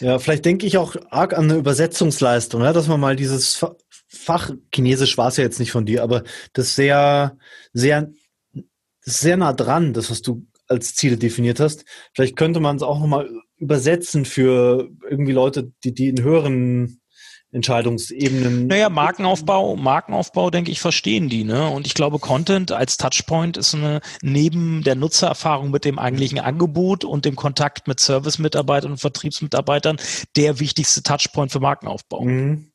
[0.00, 3.64] Ja, vielleicht denke ich auch arg an eine Übersetzungsleistung, ja, dass man mal dieses
[4.08, 7.36] Fach, Chinesisch war es ja jetzt nicht von dir, aber das sehr,
[7.72, 8.10] sehr,
[9.00, 11.84] sehr nah dran, das, was du als Ziele definiert hast.
[12.12, 13.28] Vielleicht könnte man es auch nochmal
[13.58, 17.00] übersetzen für irgendwie Leute, die, die in höheren
[17.52, 18.66] Entscheidungsebenen.
[18.66, 21.68] Naja, Markenaufbau, Markenaufbau, denke ich, verstehen die, ne?
[21.68, 27.04] Und ich glaube, Content als Touchpoint ist eine, neben der Nutzererfahrung mit dem eigentlichen Angebot
[27.04, 29.96] und dem Kontakt mit Service-Mitarbeitern und Vertriebsmitarbeitern
[30.36, 32.24] der wichtigste Touchpoint für Markenaufbau.
[32.24, 32.72] Mhm.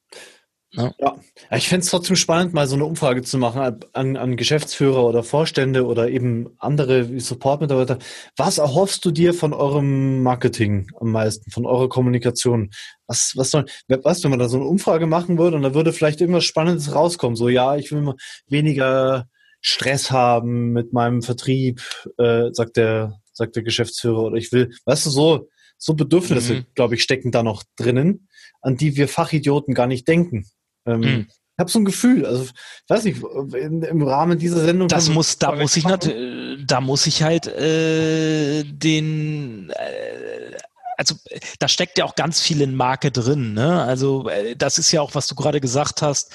[0.74, 0.94] Ja.
[1.00, 1.18] ja.
[1.54, 5.22] Ich fände es trotzdem spannend, mal so eine Umfrage zu machen an, an Geschäftsführer oder
[5.22, 7.98] Vorstände oder eben andere Support-Mitarbeiter.
[8.38, 12.70] Was erhoffst du dir von eurem Marketing am meisten, von eurer Kommunikation?
[13.08, 15.74] Was, was soll, weißt du, wenn man da so eine Umfrage machen würde und da
[15.74, 18.14] würde vielleicht irgendwas Spannendes rauskommen, so ja, ich will
[18.48, 19.28] weniger
[19.60, 21.82] Stress haben mit meinem Vertrieb,
[22.18, 26.66] äh, sagt der, sagt der Geschäftsführer, oder ich will, weißt du, so, so Bedürfnisse, mhm.
[26.76, 28.30] glaube ich, stecken da noch drinnen,
[28.62, 30.46] an die wir Fachidioten gar nicht denken.
[30.86, 31.28] Ähm, mhm.
[31.30, 33.22] Ich habe so ein Gefühl, also ich weiß nicht,
[33.54, 34.88] in, im Rahmen dieser Sendung.
[34.88, 40.58] Das muss, da muss ich natürlich, da muss ich halt äh, den äh,
[40.98, 41.16] also
[41.60, 43.54] da steckt ja auch ganz viel in Marke drin.
[43.54, 43.82] Ne?
[43.84, 46.32] Also äh, das ist ja auch, was du gerade gesagt hast,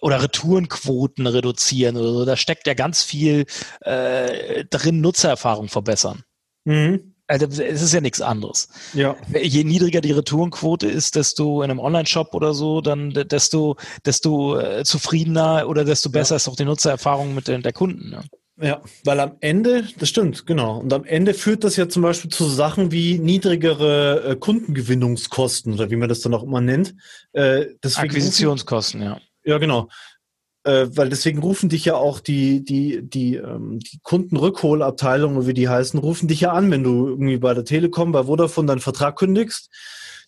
[0.00, 2.24] oder Retourenquoten reduzieren oder so.
[2.24, 3.44] Da steckt ja ganz viel
[3.82, 6.22] äh, drin, Nutzererfahrung verbessern.
[6.64, 7.14] Mhm.
[7.30, 8.68] Also es ist ja nichts anderes.
[8.92, 9.14] Ja.
[9.40, 14.82] Je niedriger die Retourenquote ist, desto in einem Online-Shop oder so, dann desto, desto äh,
[14.82, 16.36] zufriedener oder desto besser ja.
[16.38, 18.10] ist auch die Nutzererfahrung mit den, der Kunden.
[18.10, 18.24] Ne?
[18.60, 20.80] Ja, weil am Ende, das stimmt, genau.
[20.80, 25.88] Und am Ende führt das ja zum Beispiel zu Sachen wie niedrigere äh, Kundengewinnungskosten oder
[25.88, 26.96] wie man das dann auch immer nennt.
[27.32, 29.20] Äh, Akquisitionskosten, ja.
[29.44, 29.88] Ja, genau
[30.64, 35.68] äh, weil deswegen rufen dich ja auch die, die, die, ähm, die Kundenrückholabteilung, wie die
[35.68, 39.16] heißen, rufen dich ja an, wenn du irgendwie bei der Telekom, bei Vodafone deinen Vertrag
[39.16, 39.70] kündigst,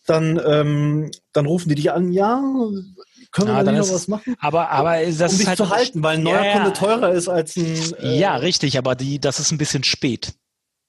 [0.07, 2.43] dann, ähm, dann rufen die dich an, ja,
[3.31, 4.37] können wir ja, da nicht noch was machen?
[4.41, 7.29] Aber, aber das um dich halt zu halten, weil ein neuer ja, Kunde teurer ist
[7.29, 7.95] als ein.
[8.01, 10.35] Äh, ja, richtig, aber die, das ist ein bisschen spät.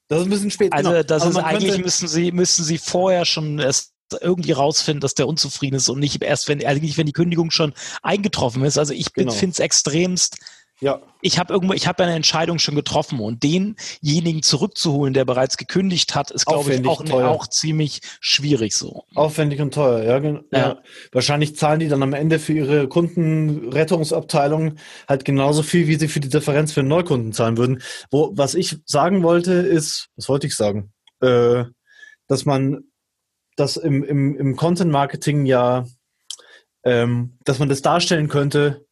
[0.08, 0.72] Das ist ein bisschen spät.
[0.72, 1.02] Also, genau.
[1.02, 5.28] das aber ist eigentlich müssen sie, müssen sie vorher schon es irgendwie rausfinden, dass der
[5.28, 8.78] unzufrieden ist und nicht erst, wenn, eigentlich, wenn die Kündigung schon eingetroffen ist.
[8.78, 9.32] Also ich genau.
[9.32, 10.38] finde es extremst.
[10.80, 11.00] Ja.
[11.22, 16.14] Ich habe irgendwo, ich habe eine Entscheidung schon getroffen und denjenigen zurückzuholen, der bereits gekündigt
[16.14, 19.04] hat, ist glaube ich auch, auch ziemlich schwierig so.
[19.14, 20.42] Aufwendig und teuer, ja, ja.
[20.52, 20.82] ja.
[21.12, 24.74] Wahrscheinlich zahlen die dann am Ende für ihre Kundenrettungsabteilung
[25.08, 27.80] halt genauso viel, wie sie für die Differenz für Neukunden zahlen würden.
[28.10, 30.92] Wo, was ich sagen wollte, ist, was wollte ich sagen?
[31.22, 31.64] Äh,
[32.26, 32.84] dass man
[33.56, 35.86] dass im, im, im Content Marketing ja,
[36.84, 38.84] ähm, dass man das darstellen könnte,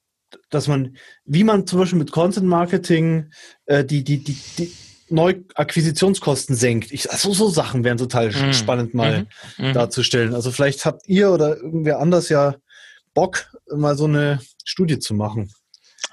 [0.51, 3.31] dass man, wie man zum Beispiel mit Content Marketing
[3.67, 4.73] äh, die, die, die, die
[5.11, 6.91] Neuakquisitionskosten senkt.
[6.91, 8.53] Ich, also so Sachen wären total mhm.
[8.53, 9.27] spannend mal
[9.59, 9.69] mhm.
[9.69, 9.73] mhm.
[9.75, 10.35] darzustellen.
[10.35, 12.57] Also vielleicht habt ihr oder irgendwer anders ja
[13.15, 15.53] Bock, mal so eine Studie zu machen.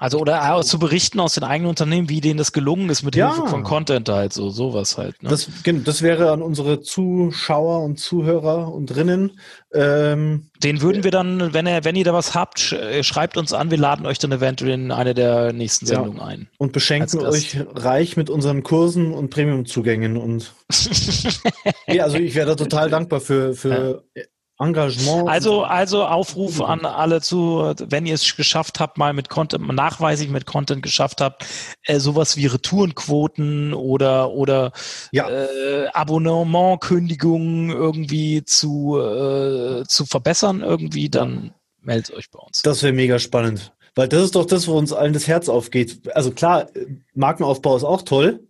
[0.00, 3.14] Also oder auch zu berichten aus den eigenen Unternehmen, wie denen das gelungen ist mit
[3.16, 3.34] ja.
[3.34, 5.22] Hilfe von Content halt, so sowas halt.
[5.22, 5.28] Ne?
[5.28, 5.46] Das,
[5.84, 9.38] das wäre an unsere Zuschauer und Zuhörer und drinnen.
[9.74, 13.52] Ähm, den würden wir dann, wenn ihr, wenn ihr da was habt, äh, schreibt uns
[13.52, 16.24] an, wir laden euch dann eventuell in eine der nächsten Sendungen ja.
[16.24, 16.48] ein.
[16.56, 20.54] Und beschenken euch reich mit unseren Kursen und Premium-Zugängen und
[21.86, 24.22] ja, also ich wäre da total dankbar für, für ja
[24.60, 25.28] Engagement.
[25.28, 30.28] Also, also Aufruf an alle zu, wenn ihr es geschafft habt, mal mit Content, nachweislich
[30.28, 31.46] mit Content geschafft habt,
[31.84, 34.72] äh, sowas wie Retourenquoten oder, oder
[35.12, 35.28] ja.
[35.28, 42.60] äh, Abonnementkündigungen irgendwie zu, äh, zu verbessern, irgendwie, dann meldet euch bei uns.
[42.62, 43.72] Das wäre mega spannend.
[43.94, 46.08] Weil das ist doch das, wo uns allen das Herz aufgeht.
[46.14, 46.68] Also klar,
[47.14, 48.46] Markenaufbau ist auch toll,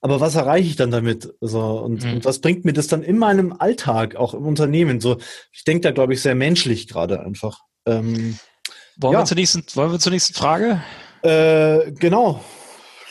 [0.00, 1.34] aber was erreiche ich dann damit?
[1.40, 2.14] So, und, mhm.
[2.14, 5.00] und, was bringt mir das dann in meinem Alltag, auch im Unternehmen?
[5.00, 5.18] So,
[5.52, 7.60] ich denke da, glaube ich, sehr menschlich gerade einfach.
[7.86, 8.38] Ähm,
[8.96, 9.20] wollen, ja.
[9.20, 10.82] wir zur nächsten, wollen wir zur nächsten Frage?
[11.22, 12.44] Äh, genau.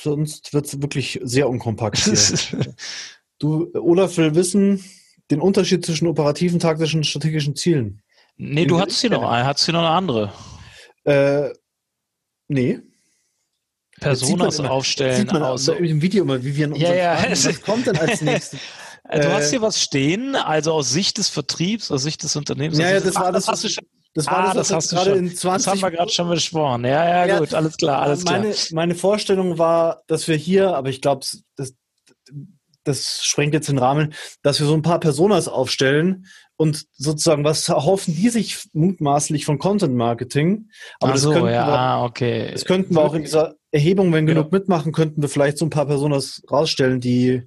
[0.01, 2.07] Sonst wird es wirklich sehr unkompakt
[3.39, 4.83] du, Olaf will wissen,
[5.29, 8.01] den Unterschied zwischen operativen, taktischen und strategischen Zielen.
[8.37, 10.31] Nee, du hattest hier noch eine, hattest hier noch eine andere.
[11.03, 11.49] Äh,
[12.47, 12.79] nee.
[13.99, 15.17] Personas immer, aufstellen.
[15.17, 17.15] Sieht man aus, im Video immer, wie wir in ja, ja.
[17.15, 18.59] Fragen, was kommt denn als nächstes?
[19.09, 22.77] Du hast äh, hier was stehen, also aus Sicht des Vertriebs, aus Sicht des Unternehmens.
[22.77, 23.61] Ja, ja, das war das, was,
[24.13, 25.19] Das war ah, das, das, was hast du gerade schon.
[25.19, 26.83] in 20 Das haben wir gerade schon besprochen.
[26.85, 28.65] Ja, ja, Ja, gut, alles klar, alles meine, klar.
[28.73, 31.25] meine Vorstellung war, dass wir hier, aber ich glaube,
[31.55, 31.73] das,
[32.83, 36.25] das sprengt jetzt den Rahmen, dass wir so ein paar Personas aufstellen
[36.57, 40.69] und sozusagen, was erhoffen die sich mutmaßlich von Content Marketing?
[40.99, 42.49] Aber Ach das so, könnten, ja, wir, ah, okay.
[42.51, 44.33] das könnten wir auch in dieser Erhebung, wenn Ja.
[44.33, 47.43] genug mitmachen, könnten wir vielleicht so ein paar Personas rausstellen, die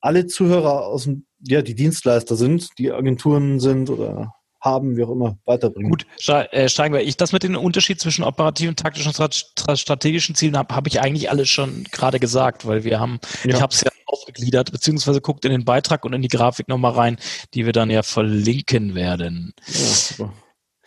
[0.00, 5.10] alle Zuhörer aus dem, ja, die Dienstleister sind, die Agenturen sind oder haben, wie auch
[5.10, 5.90] immer, weiterbringen.
[5.90, 7.02] Gut, äh, steigen wir.
[7.02, 10.86] Ich, das mit dem Unterschied zwischen operativen, taktischen und strat- stra- strategischen Zielen habe hab
[10.86, 13.56] ich eigentlich alles schon gerade gesagt, weil wir haben, Ja.
[13.56, 16.92] ich habe es ja aufgegliedert, beziehungsweise guckt in den Beitrag und in die Grafik nochmal
[16.92, 17.18] rein,
[17.52, 19.52] die wir dann ja verlinken werden.
[19.66, 20.32] Ja, super.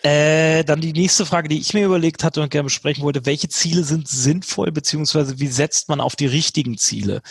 [0.03, 3.49] Äh, dann die nächste Frage, die ich mir überlegt hatte und gerne besprechen wollte, welche
[3.49, 7.21] Ziele sind sinnvoll, beziehungsweise wie setzt man auf die richtigen Ziele?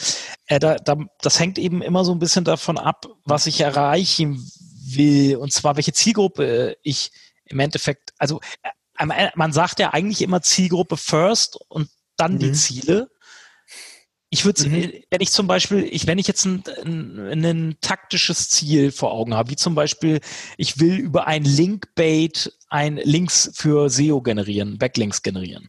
[0.47, 4.51] Äh, da, da, das hängt eben immer so ein bisschen davon ab, was ich erreichen
[4.89, 7.13] will, und zwar welche Zielgruppe äh, ich
[7.45, 12.55] im Endeffekt, also äh, man sagt ja eigentlich immer Zielgruppe first und dann die Mhm.
[12.55, 13.11] Ziele.
[14.31, 14.93] Ich würde, Mhm.
[15.11, 19.35] wenn ich zum Beispiel, ich, wenn ich jetzt ein, ein, ein taktisches Ziel vor Augen
[19.35, 20.21] habe, wie zum Beispiel,
[20.57, 25.69] ich will über ein Linkbait ein Links für SEO generieren, Backlinks generieren.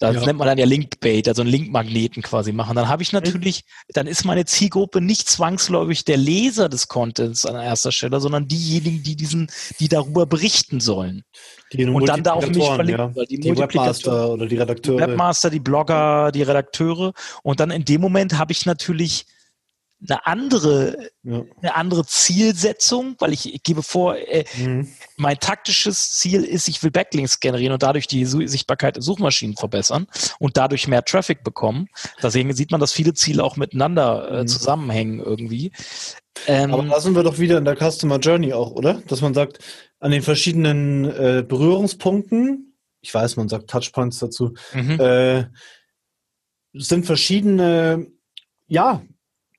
[0.00, 0.26] Das Ja.
[0.26, 2.76] nennt man dann ja Linkbait, also einen Linkmagneten quasi machen.
[2.76, 7.56] Dann habe ich natürlich, dann ist meine Zielgruppe nicht zwangsläufig der Leser des Contents an
[7.56, 11.24] erster Stelle, sondern diejenigen, die diesen, die darüber berichten sollen.
[11.72, 14.98] Die Und dann da auf mich verlinken, weil die die Webmaster oder die Die Redakteure.
[15.00, 17.12] Webmaster, die Blogger, die Redakteure.
[17.42, 19.26] Und dann in dem Moment habe ich natürlich
[20.00, 21.42] eine andere, Ja.
[21.60, 24.88] eine andere Zielsetzung, weil ich, ich gebe vor, äh, Mhm.
[25.16, 30.06] mein taktisches Ziel ist, ich will Backlinks generieren und dadurch die Sichtbarkeit in Suchmaschinen verbessern
[30.38, 31.88] und dadurch mehr Traffic bekommen.
[32.22, 34.46] Deswegen sieht man, dass viele Ziele auch miteinander äh, Mhm.
[34.48, 35.72] zusammenhängen irgendwie.
[36.46, 39.02] Ähm, Aber da sind wir doch wieder in der Customer Journey auch, oder?
[39.08, 39.58] Dass man sagt,
[39.98, 45.00] an den verschiedenen äh, Berührungspunkten, ich weiß, man sagt Touchpoints dazu, mhm.
[45.00, 45.46] äh,
[46.74, 48.06] sind verschiedene,
[48.68, 49.02] ja,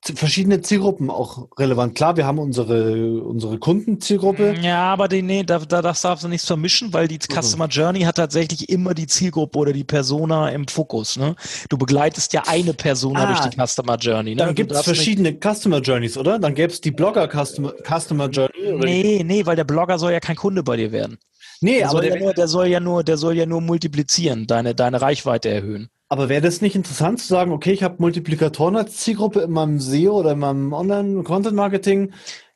[0.02, 1.94] verschiedene Zielgruppen auch relevant.
[1.96, 4.56] Klar, wir haben unsere, unsere Kundenzielgruppe.
[4.62, 8.02] Ja, aber die, nee, da, da, das darfst du nicht vermischen, weil die Customer Journey
[8.02, 11.18] hat tatsächlich immer die Zielgruppe oder die Persona im Fokus.
[11.18, 11.36] Ne?
[11.70, 14.32] Du begleitest ja eine Persona Ah, durch die Customer Journey.
[14.32, 14.38] Ne?
[14.38, 16.40] Dann gibt es darfst nicht- verschiedene Customer Journeys, oder?
[16.40, 18.72] Dann gäbe es die Blogger Customer, Customer Journey.
[18.74, 21.18] Oder Nee, nee, weil der Blogger soll ja kein Kunde bei dir werden.
[21.62, 23.62] nee Der, aber, soll, ja der, nur, der soll ja nur, der soll ja nur
[23.62, 25.90] multiplizieren, deine, deine Reichweite erhöhen.
[26.10, 29.80] Aber wäre das nicht interessant zu sagen, okay, ich habe Multiplikatoren als Zielgruppe in meinem
[29.80, 32.14] SEO oder in meinem Online-Content-Marketing.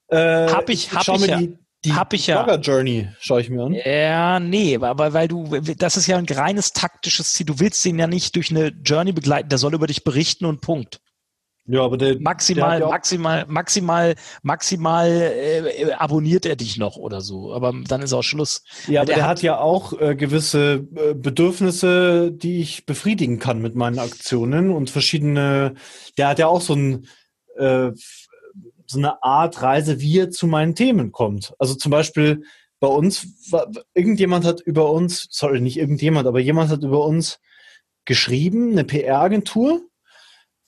[0.08, 1.38] Äh, Hab ich- hab schau ich mir ja.
[1.38, 2.42] die, die Hab ich ja.
[2.44, 3.74] Blogger-Journey, schaue ich mir an.
[3.86, 5.46] Ja, nee, aber weil du,
[5.78, 7.46] das ist ja ein reines taktisches Ziel.
[7.46, 10.62] Du willst den ja nicht durch eine Journey begleiten, der soll über dich berichten und
[10.62, 11.00] Punkt.
[11.66, 17.22] Ja, aber der, Maximal, der ja maximal, maximal, maximal äh, abonniert er dich noch oder
[17.22, 17.54] so.
[17.54, 18.64] Aber dann ist auch Schluss.
[18.88, 23.40] Ja, aber Der der, hat- hat, ja auch äh, gewisse äh, Bedürfnisse, die ich befriedigen
[23.40, 25.76] kann mit meinen Aktionen und verschiedene.
[26.18, 27.08] Der hat ja auch so ein
[27.56, 27.92] äh,
[28.86, 31.54] so eine Art Reise, wie er zu meinen Themen kommt.
[31.58, 32.44] Also zum Beispiel
[32.82, 33.50] bei uns,
[33.94, 37.40] irgendjemand hat über uns, sorry, nicht irgendjemand, aber jemand hat über uns
[38.04, 39.82] geschrieben, eine PR-Agentur.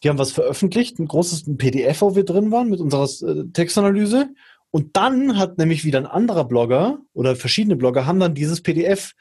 [0.05, 4.29] Die haben was veröffentlicht, ein großes PDF, wo wir drin waren mit unserer äh, Textanalyse.
[4.69, 9.13] Und dann hat nämlich wieder ein anderer Blogger oder verschiedene Blogger haben dann dieses PDF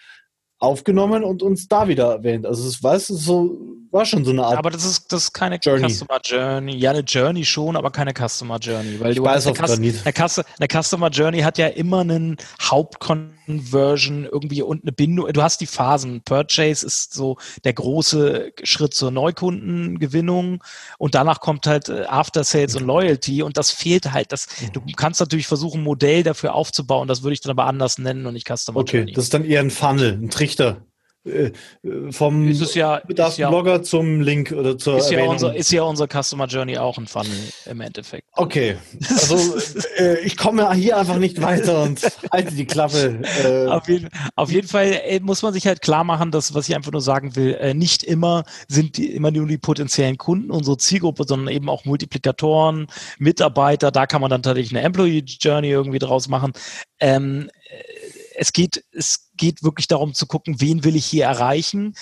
[0.59, 2.45] aufgenommen und uns da wieder erwähnt.
[2.47, 3.59] Also es war, so,
[3.91, 4.59] war schon so eine Art.
[4.59, 5.89] Aber das ist, das ist keine Journey.
[5.89, 6.77] Customer Journey.
[6.77, 9.01] Ja, eine Journey schon, aber keine Customer Journey.
[9.01, 10.01] Weil Ich du weiß eine, auf Cus- Granit.
[10.05, 12.37] eine, Cus- eine Customer Journey hat ja immer einen
[13.45, 15.33] Hauptconversion irgendwie und eine Bindung.
[15.33, 16.23] Du hast die Phasen.
[16.25, 20.63] Purchase ist so der große Schritt zur Neukundengewinnung
[20.99, 24.33] und danach kommt halt äh, After Sales und Loyalty und das fehlt halt.
[24.33, 27.09] Das, du kannst natürlich versuchen, ein Modell dafür aufzubauen.
[27.09, 29.13] Das würde ich dann aber anders nennen und nicht Customer okay, Journey.
[29.13, 30.83] das ist dann eher ein Funnel, ein Trichter.
[31.25, 31.53] Äh,
[31.83, 35.73] äh, vom ist ja, Bedarf ja Blogger zum Link oder zur Ist ja, unser, ist
[35.73, 37.33] ja unser Customer Journey auch ein Funnel
[37.65, 38.29] im Endeffekt.
[38.33, 38.77] okay,
[39.09, 39.57] also
[39.97, 42.01] äh, ich komme hier einfach nicht weiter und
[42.31, 43.21] halte die Klappe.
[43.43, 46.69] Äh, Auf jeden, auf jeden Fall äh, muss man sich halt klar machen, dass, was
[46.69, 50.77] ich einfach nur sagen will, nicht immer sind die, immer nur die potenziellen Kunden unsere
[50.77, 52.87] Zielgruppe, sondern eben auch Multiplikatoren,
[53.19, 56.53] Mitarbeiter, da kann man dann tatsächlich eine Employee Journey irgendwie draus machen.
[57.01, 57.94] Ähm, äh,
[58.37, 61.95] es geht, es geht wirklich darum zu gucken, wen will ich hier erreichen.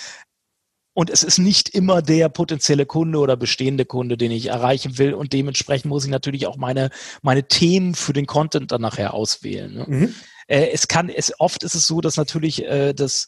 [0.95, 5.15] Und es ist nicht immer der potenzielle Kunde oder bestehende Kunde, den ich erreichen will.
[5.15, 6.91] Und dementsprechend muss ich natürlich auch meine,
[7.23, 9.73] meine Themen für den Content dann nachher auswählen.
[9.73, 9.85] Ne?
[9.87, 10.15] mhm.
[10.47, 13.27] Äh, es kann, es, oft ist es so, dass natürlich äh, das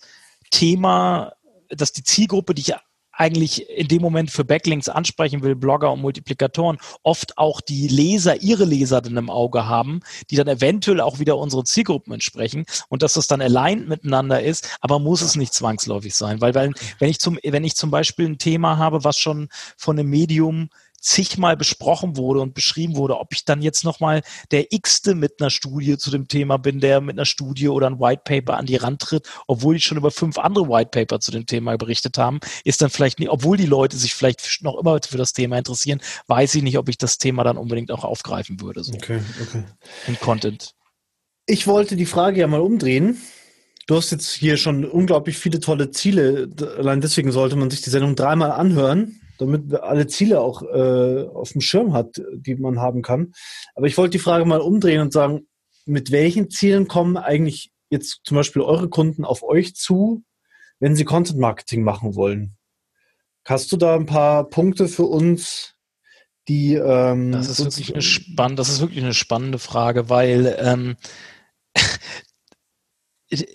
[0.51, 1.34] Thema,
[1.70, 2.74] dass die Zielgruppe, die ich
[3.16, 8.41] eigentlich in dem Moment für Backlinks ansprechen will, Blogger und Multiplikatoren, oft auch die Leser,
[8.41, 13.03] ihre Leser dann im Auge haben, die dann eventuell auch wieder unseren Zielgruppen entsprechen und
[13.03, 17.09] dass das dann aligned miteinander ist, aber muss es nicht zwangsläufig sein, weil, weil wenn
[17.09, 20.70] ich zum, wenn ich zum Beispiel ein Thema habe, was schon von einem Medium
[21.06, 25.51] zigmal besprochen wurde und beschrieben wurde, ob ich dann jetzt nochmal der X-te mit einer
[25.51, 28.76] Studie zu dem Thema bin, der mit einer Studie oder ein White Paper an die
[28.76, 32.39] Rand tritt, obwohl die schon über fünf andere White Paper zu dem Thema berichtet haben,
[32.64, 36.01] ist dann vielleicht nicht, obwohl die Leute sich vielleicht noch immer für das Thema interessieren,
[36.26, 38.84] weiß ich nicht, ob ich das Thema dann unbedingt auch aufgreifen würde.
[38.84, 38.93] So.
[38.93, 39.64] Okay, okay.
[40.08, 40.74] Im Content.
[41.45, 43.22] Ich wollte die Frage ja mal umdrehen.
[43.86, 46.49] Du hast jetzt hier schon unglaublich viele tolle Ziele.
[46.80, 51.27] Allein deswegen sollte man sich die Sendung dreimal anhören damit man alle Ziele auch äh,
[51.27, 53.33] auf dem Schirm hat, die man haben kann.
[53.75, 55.47] Aber ich wollte die Frage mal umdrehen und sagen,
[55.86, 60.23] mit welchen Zielen kommen eigentlich jetzt zum Beispiel eure Kunden auf euch zu,
[60.79, 62.57] wenn sie Content Marketing machen wollen?
[63.45, 65.75] Hast du da ein paar Punkte für uns,
[66.47, 70.95] die ähm, das ist wirklich eine spannende, das ist wirklich eine spannende Frage, weil ähm,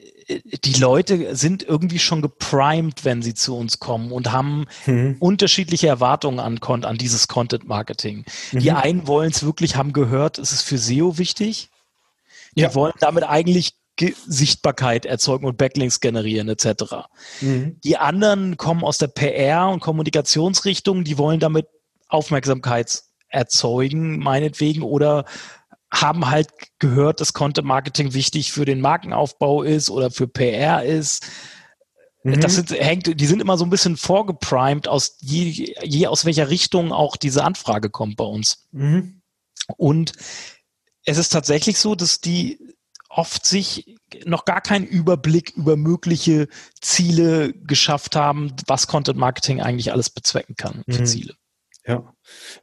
[0.65, 5.17] die Leute sind irgendwie schon geprimed, wenn sie zu uns kommen und haben mhm.
[5.19, 8.25] unterschiedliche Erwartungen an, an dieses Content Marketing.
[8.53, 8.59] Mhm.
[8.61, 11.71] Die einen wollen es wirklich, haben gehört, es ist für SEO wichtig.
[12.57, 12.75] Die ja.
[12.75, 13.75] wollen damit eigentlich
[14.27, 17.09] Sichtbarkeit erzeugen und Backlinks generieren etc.
[17.41, 17.79] Mhm.
[17.85, 21.67] Die anderen kommen aus der PR und Kommunikationsrichtung, die wollen damit
[22.09, 25.25] Aufmerksamkeit erzeugen, meinetwegen, oder
[25.93, 31.27] haben halt gehört, dass Content Marketing wichtig für den Markenaufbau ist oder für PR ist.
[32.23, 32.41] Mhm.
[32.41, 36.51] Das sind, hängt, die sind immer so ein bisschen vorgeprimed, aus je, je aus welcher
[36.51, 38.69] Richtung auch diese Anfrage kommt bei uns.
[38.73, 39.23] Mhm.
[39.77, 40.13] Und
[41.05, 42.59] es ist tatsächlich so, dass die
[43.09, 46.49] oft sich noch gar keinen Überblick über mögliche
[46.81, 51.07] Ziele geschafft haben, was Content Marketing eigentlich alles bezwecken kann für mhm.
[51.07, 51.35] Ziele.
[51.87, 52.15] Ja.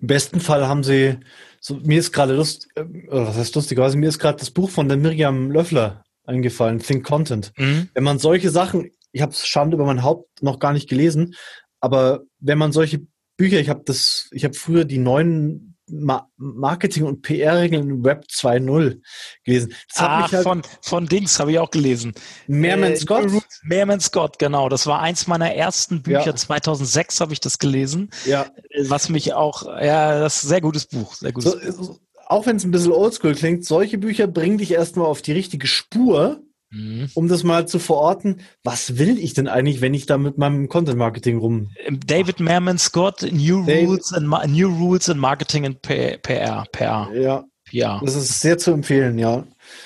[0.02, 1.18] Im besten Fall haben sie
[1.60, 4.88] so, mir ist gerade Lust, äh, was heißt lustigerweise, mir ist gerade das Buch von
[4.88, 7.52] der Miriam Löffler eingefallen, Think Content.
[7.58, 7.90] Mhm.
[7.94, 11.36] Wenn man solche Sachen, ich habe es Schande über mein Haupt noch gar nicht gelesen,
[11.80, 13.02] aber wenn man solche
[13.38, 19.02] Bücher, ich habe das, ich habe früher die neuen Marketing- und PR-Regeln Web 2.0
[19.44, 19.74] gelesen.
[19.94, 22.14] Das ah, halt von, von Dings habe ich auch gelesen.
[22.48, 23.32] Mehrman äh, Scott?
[23.64, 24.70] Mehrman Scott, genau.
[24.70, 26.26] Das war eins meiner ersten Bücher.
[26.26, 26.36] Ja.
[26.36, 28.10] 2006 habe ich das gelesen.
[28.26, 28.48] Ja.
[28.82, 31.16] Was mich auch, ja, das ist ein sehr gutes Buch.
[31.16, 32.00] Sehr gutes so, Buch.
[32.26, 35.68] Auch wenn es ein bisschen oldschool klingt, solche Bücher bringen dich erstmal auf die richtige
[35.68, 37.10] Spur Mhm.
[37.14, 40.68] Um das mal zu verorten, was will ich denn eigentlich, wenn ich da mit meinem
[40.68, 41.70] Content Marketing rum?
[41.86, 46.18] Ähm, David Merman Scott, New David, Rules and New Rules in Marketing and PR.
[46.72, 47.10] PR.
[47.14, 47.46] Ja.
[47.66, 48.02] PR.
[48.04, 49.46] Das ist sehr zu empfehlen, ja.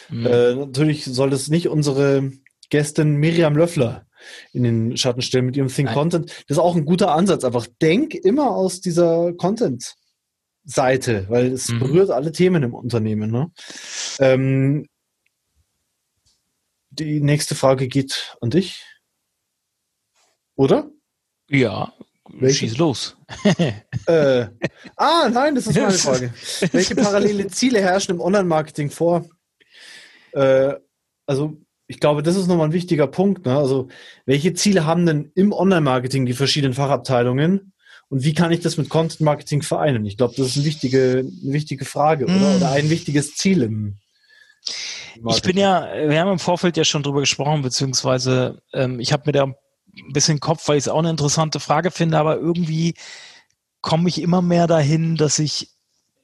[0.10, 0.26] Mhm.
[0.26, 2.32] Äh, natürlich soll es nicht unsere
[2.70, 4.06] Gästin Miriam Löffler
[4.54, 5.96] in den Schatten stellen mit ihrem Think Nein.
[5.96, 6.30] Content.
[6.48, 7.44] Das ist auch ein guter Ansatz.
[7.44, 9.96] Einfach denk immer aus dieser Content.
[10.64, 11.80] Seite, weil es mhm.
[11.80, 13.32] berührt alle Themen im Unternehmen.
[13.32, 13.52] Ne?
[14.20, 14.86] Ähm,
[16.92, 18.86] die nächste Frage geht an dich.
[20.56, 20.90] Oder?
[21.50, 21.94] Ja,
[22.30, 22.60] Welche?
[22.60, 23.18] schieß los.
[24.06, 24.46] äh,
[24.96, 26.34] ah, nein, das ist meine Frage.
[26.72, 29.28] Welche parallele Ziele herrschen im Online-Marketing vor?
[30.34, 30.76] Äh,
[31.26, 33.46] also, ich glaube, das ist nochmal ein wichtiger Punkt.
[33.46, 33.58] Ne?
[33.58, 33.88] Also,
[34.26, 37.74] welche Ziele haben denn im Online-Marketing die verschiedenen Fachabteilungen?
[38.10, 40.06] Und wie kann ich das mit Content-Marketing vereinen?
[40.06, 42.34] Ich glaube, das ist eine wichtige, eine wichtige Frage, oder?
[42.34, 42.56] Mm.
[42.58, 44.00] Oder ein wichtiges Ziel im
[45.30, 49.24] ich bin ja, wir haben im Vorfeld ja schon drüber gesprochen, beziehungsweise ähm, ich habe
[49.26, 49.56] mir da ein
[50.14, 52.96] bisschen Kopf, weil ich es auch eine interessante Frage finde, aber irgendwie
[53.82, 55.70] komme ich immer mehr dahin, dass ich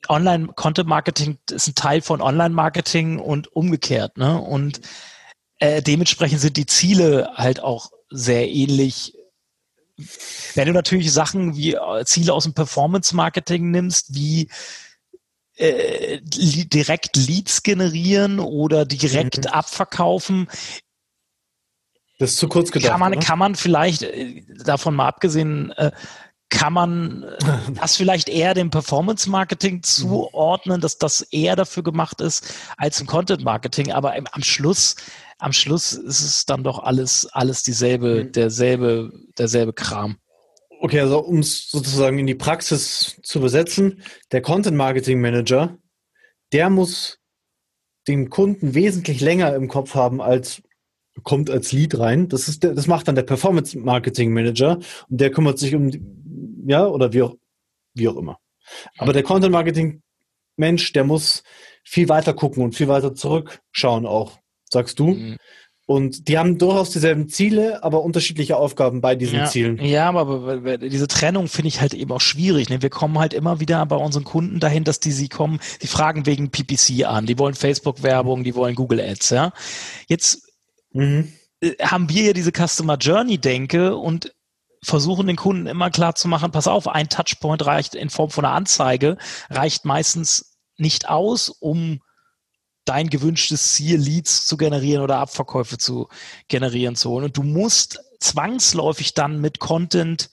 [0.07, 4.17] Online-Content-Marketing ist ein Teil von Online-Marketing und umgekehrt.
[4.17, 4.39] Ne?
[4.39, 4.81] Und
[5.59, 9.13] äh, dementsprechend sind die Ziele halt auch sehr ähnlich.
[10.53, 14.49] Wenn du natürlich Sachen wie äh, Ziele aus dem Performance-Marketing nimmst, wie
[15.57, 19.51] äh, direkt Leads generieren oder direkt mhm.
[19.51, 20.47] abverkaufen.
[22.19, 22.91] Das ist zu kurz gedacht.
[22.91, 23.21] Kann man, oder?
[23.21, 25.91] kann man vielleicht, äh, davon mal abgesehen, äh,
[26.49, 27.25] kann man
[27.75, 29.83] das vielleicht eher dem Performance Marketing mhm.
[29.83, 33.91] zuordnen, dass das eher dafür gemacht ist als im Content Marketing.
[33.91, 34.95] Aber am Schluss,
[35.39, 38.31] am Schluss ist es dann doch alles, alles dieselbe, mhm.
[38.31, 40.17] derselbe, derselbe Kram.
[40.79, 45.77] Okay, also um es sozusagen in die Praxis zu übersetzen, der Content Marketing Manager,
[46.53, 47.19] der muss
[48.07, 50.61] den Kunden wesentlich länger im Kopf haben als
[51.23, 52.29] kommt als Lead rein.
[52.29, 54.77] Das ist der, das macht dann der Performance Marketing Manager
[55.09, 55.91] und der kümmert sich um
[56.67, 57.35] ja oder wie auch
[57.93, 58.37] wie auch immer.
[58.97, 60.01] Aber der Content Marketing
[60.57, 61.43] Mensch, der muss
[61.83, 65.07] viel weiter gucken und viel weiter zurückschauen auch, sagst du.
[65.07, 65.37] Mhm.
[65.87, 69.79] Und die haben durchaus dieselben Ziele, aber unterschiedliche Aufgaben bei diesen ja, Zielen.
[69.79, 72.69] Ja, aber diese Trennung finde ich halt eben auch schwierig.
[72.69, 72.81] Ne?
[72.81, 76.25] Wir kommen halt immer wieder bei unseren Kunden dahin, dass die sie kommen, die fragen
[76.25, 79.29] wegen PPC an, die wollen Facebook-Werbung, die wollen Google Ads.
[79.29, 79.53] Ja,
[80.07, 80.51] jetzt
[80.91, 81.31] mhm.
[81.61, 84.33] Äh, haben wir ja diese Customer Journey Denke und
[84.83, 88.43] versuchen den Kunden immer klar zu machen, pass auf, ein Touchpoint reicht in Form von
[88.43, 89.17] einer Anzeige,
[89.49, 92.01] reicht meistens nicht aus, um
[92.89, 96.07] dein gewünschtes Ziel, Leads zu generieren oder Abverkäufe zu
[96.47, 97.25] generieren zu holen.
[97.25, 100.29] Und du musst zwangsläufig dann mit Content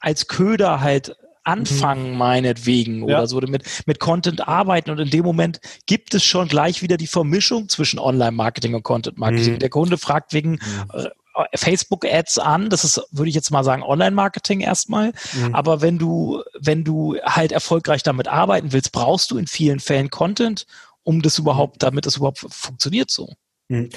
[0.00, 1.16] als Köder halt
[1.48, 2.18] anfangen, mhm.
[2.18, 3.26] meinetwegen, oder ja.
[3.26, 4.90] so, mit, mit Content arbeiten.
[4.90, 9.54] Und in dem Moment gibt es schon gleich wieder die Vermischung zwischen Online-Marketing und Content-Marketing.
[9.54, 9.58] Mhm.
[9.58, 10.58] Der Kunde fragt wegen mhm.
[10.92, 11.08] Äh,
[11.54, 15.12] Facebook-Ads an, das ist, würde ich jetzt mal sagen, Online-Marketing erstmal.
[15.32, 15.54] Mhm.
[15.54, 20.10] Aber wenn du, wenn du halt erfolgreich damit arbeiten willst, brauchst du in vielen Fällen
[20.10, 20.66] Content
[21.08, 23.32] um das überhaupt, damit das überhaupt funktioniert so.
[23.72, 23.88] Hm.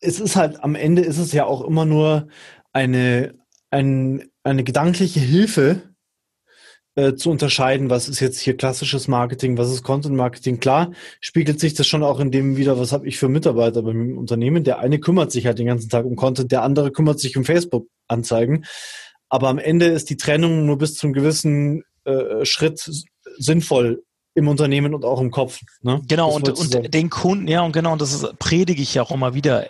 [0.00, 2.28] Es ist halt, am Ende ist es ja auch immer nur
[2.72, 3.34] eine,
[3.70, 5.82] ein, eine gedankliche Hilfe,
[6.96, 10.60] äh, zu unterscheiden, was ist jetzt hier klassisches Marketing, was ist Content Marketing.
[10.60, 14.16] Klar, spiegelt sich das schon auch in dem wieder, was habe ich für Mitarbeiter beim
[14.16, 14.64] Unternehmen.
[14.64, 17.44] Der eine kümmert sich halt den ganzen Tag um Content, der andere kümmert sich um
[17.44, 18.64] Facebook-Anzeigen.
[19.28, 22.88] Aber am Ende ist die Trennung nur bis zum gewissen äh, Schritt
[23.36, 24.04] sinnvoll
[24.34, 25.60] im Unternehmen und auch im Kopf.
[25.82, 26.02] Ne?
[26.08, 29.10] Genau, und, und den Kunden, ja, und genau, und das ist, predige ich ja auch
[29.10, 29.66] immer wieder.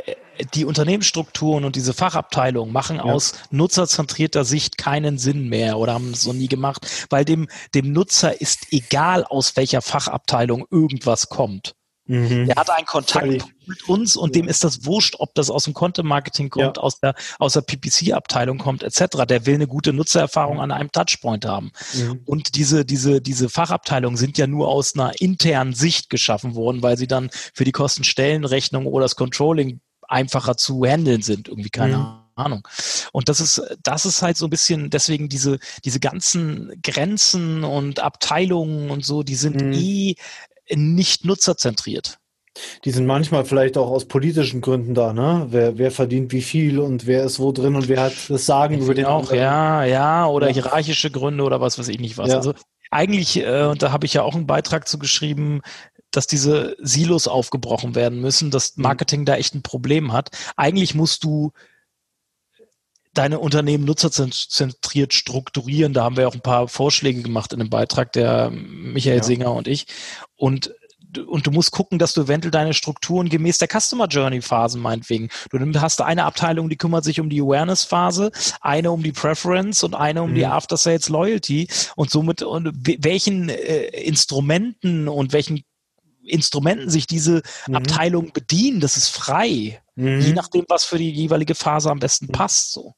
[0.54, 3.04] Die Unternehmensstrukturen und diese Fachabteilungen machen ja.
[3.04, 7.92] aus nutzerzentrierter Sicht keinen Sinn mehr oder haben es so nie gemacht, weil dem, dem
[7.92, 11.76] Nutzer ist egal, aus welcher Fachabteilung irgendwas kommt.
[12.06, 12.46] Mhm.
[12.46, 13.26] Der hat einen Kontakt
[13.66, 14.42] mit uns und ja.
[14.42, 16.82] dem ist das wurscht, ob das aus dem Content-Marketing kommt, ja.
[16.82, 19.24] aus der, aus der PPC-Abteilung kommt, etc.
[19.26, 21.72] Der will eine gute Nutzererfahrung an einem Touchpoint haben.
[21.94, 22.20] Mhm.
[22.26, 26.98] Und diese, diese, diese Fachabteilungen sind ja nur aus einer internen Sicht geschaffen worden, weil
[26.98, 31.48] sie dann für die Kostenstellenrechnung oder das Controlling einfacher zu handeln sind.
[31.48, 32.06] Irgendwie keine mhm.
[32.34, 32.68] Ahnung.
[33.12, 38.00] Und das ist, das ist halt so ein bisschen, deswegen diese, diese ganzen Grenzen und
[38.00, 39.72] Abteilungen und so, die sind mhm.
[39.72, 40.14] eh
[40.70, 42.18] nicht nutzerzentriert.
[42.84, 45.48] Die sind manchmal vielleicht auch aus politischen Gründen da, ne?
[45.50, 48.78] Wer, wer verdient wie viel und wer ist wo drin und wer hat das Sagen
[48.78, 49.38] über den auch, anderen.
[49.38, 50.54] Ja, ja, oder ja.
[50.54, 52.30] hierarchische Gründe oder was weiß ich nicht was.
[52.30, 52.36] Ja.
[52.36, 52.54] Also
[52.92, 55.62] eigentlich, äh, und da habe ich ja auch einen Beitrag zu geschrieben,
[56.12, 58.84] dass diese Silos aufgebrochen werden müssen, dass mhm.
[58.84, 60.30] Marketing da echt ein Problem hat.
[60.56, 61.50] Eigentlich musst du
[63.14, 65.92] deine Unternehmen nutzerzentriert strukturieren.
[65.92, 69.22] Da haben wir auch ein paar Vorschläge gemacht in dem Beitrag, der Michael ja.
[69.22, 69.86] Singer und ich.
[70.36, 70.74] Und
[71.28, 75.28] und du musst gucken, dass du eventuell deine Strukturen gemäß der Customer Journey Phasen meinetwegen.
[75.50, 79.82] Du hast eine Abteilung, die kümmert sich um die Awareness Phase, eine um die Preference
[79.84, 80.34] und eine um mhm.
[80.34, 82.72] die After Sales Loyalty und somit und
[83.04, 85.62] welchen äh, Instrumenten und welchen
[86.24, 87.76] Instrumenten sich diese mhm.
[87.76, 89.80] Abteilung bedienen, das ist frei.
[89.94, 90.20] Mhm.
[90.20, 92.32] Je nachdem, was für die jeweilige Phase am besten mhm.
[92.32, 92.94] passt, so.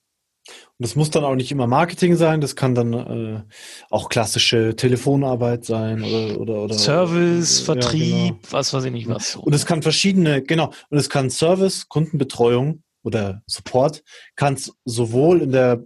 [0.78, 3.42] Und das muss dann auch nicht immer Marketing sein, das kann dann äh,
[3.90, 8.38] auch klassische Telefonarbeit sein oder oder, oder Service, Vertrieb, ja, genau.
[8.50, 9.36] was weiß ich nicht was.
[9.36, 14.02] Und es kann verschiedene, genau, und es kann Service, Kundenbetreuung oder Support,
[14.34, 15.82] kann es sowohl in der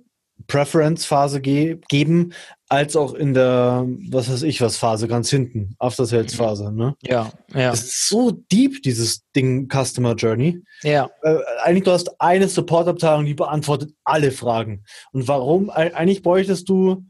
[0.47, 2.33] Preference-Phase ge geben,
[2.69, 6.73] als auch in der, was weiß ich was, Phase ganz hinten, After-Sales-Phase.
[6.73, 6.95] Ne?
[7.03, 7.71] Ja, ja.
[7.71, 10.61] Das ist so deep, dieses Ding Customer Journey.
[10.83, 11.11] Ja.
[11.23, 14.85] Äh, eigentlich, du hast eine Support-Abteilung, die beantwortet alle Fragen.
[15.13, 15.69] Und warum?
[15.71, 17.05] Eigentlich bräuchtest du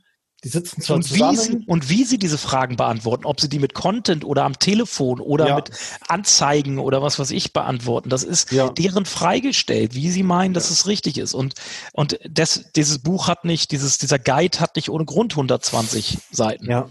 [0.45, 1.37] die sitzen zwar und zusammen.
[1.37, 4.59] Wie sie, und wie sie diese Fragen beantworten, ob sie die mit Content oder am
[4.59, 5.55] Telefon oder ja.
[5.57, 5.71] mit
[6.09, 8.71] Anzeigen oder was weiß ich beantworten, das ist ja.
[8.71, 10.73] deren freigestellt, wie sie meinen, dass ja.
[10.73, 11.35] es richtig ist.
[11.35, 11.55] Und,
[11.93, 16.71] und das, dieses Buch hat nicht, dieses, dieser Guide hat nicht ohne Grund 120 Seiten.
[16.71, 16.89] Ja.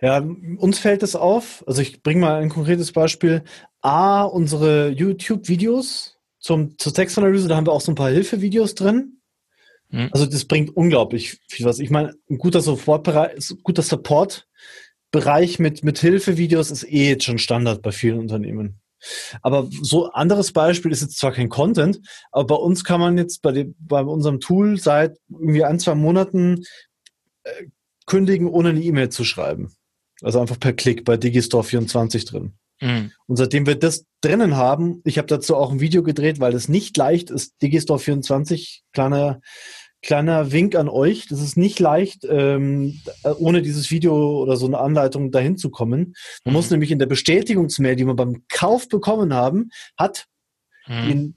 [0.00, 0.18] Ja,
[0.56, 3.44] uns fällt es auf, also ich bringe mal ein konkretes Beispiel.
[3.80, 9.17] A, unsere YouTube-Videos zum, zur Textanalyse, da haben wir auch so ein paar Hilfevideos drin
[9.90, 10.08] Mhm.
[10.12, 11.78] Also das bringt unglaublich viel was.
[11.78, 17.82] Ich meine, ein guter Support-Bereich, guter Support-Bereich mit, mit Hilfevideos ist eh jetzt schon Standard
[17.82, 18.80] bei vielen Unternehmen.
[19.42, 22.00] Aber so anderes Beispiel ist jetzt zwar kein Content,
[22.32, 25.94] aber bei uns kann man jetzt bei, dem, bei unserem Tool seit irgendwie ein, zwei
[25.94, 26.64] Monaten
[27.44, 27.66] äh,
[28.06, 29.72] kündigen, ohne eine E-Mail zu schreiben.
[30.22, 32.54] Also einfach per Klick bei Digistore 24 drin.
[32.80, 33.12] Mhm.
[33.26, 36.68] Und seitdem wir das drinnen haben, ich habe dazu auch ein Video gedreht, weil es
[36.68, 39.40] nicht leicht ist, Digistore 24, kleiner
[40.02, 41.26] kleiner Wink an euch.
[41.28, 43.00] Das ist nicht leicht, ähm,
[43.38, 46.14] ohne dieses Video oder so eine Anleitung dahin zu kommen.
[46.44, 46.52] Man mhm.
[46.52, 50.26] muss nämlich in der Bestätigungsmail, die wir beim Kauf bekommen haben, hat
[50.86, 51.08] mhm.
[51.08, 51.34] den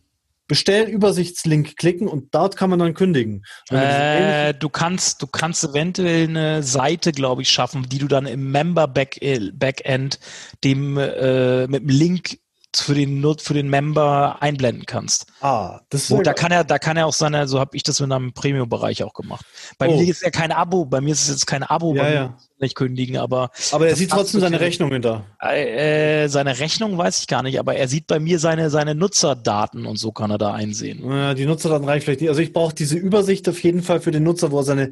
[0.51, 3.45] Bestellübersichtslink klicken und dort kann man dann kündigen.
[3.69, 8.51] Äh, du kannst, du kannst eventuell eine Seite, glaube ich, schaffen, die du dann im
[8.51, 10.19] Member Backend
[10.65, 12.40] dem äh, mit dem Link
[12.75, 15.25] für den für den Member einblenden kannst.
[15.41, 17.99] Ah, das so, da kann er, da kann er auch seine, so habe ich das
[17.99, 19.45] mit einem Premium-Bereich auch gemacht.
[19.77, 19.97] Bei oh.
[19.97, 22.37] mir ist ja kein Abo, bei mir ist es jetzt kein Abo, ja, ja.
[22.59, 23.51] nicht kündigen, aber.
[23.71, 25.25] Aber er sieht trotzdem seine Rechnungen da.
[25.41, 29.85] Äh, seine Rechnung weiß ich gar nicht, aber er sieht bei mir seine, seine Nutzerdaten
[29.85, 31.03] und so kann er da einsehen.
[31.09, 32.29] Ja, die Nutzerdaten reichen vielleicht nicht.
[32.29, 34.91] Also ich brauche diese Übersicht auf jeden Fall für den Nutzer, wo er seine.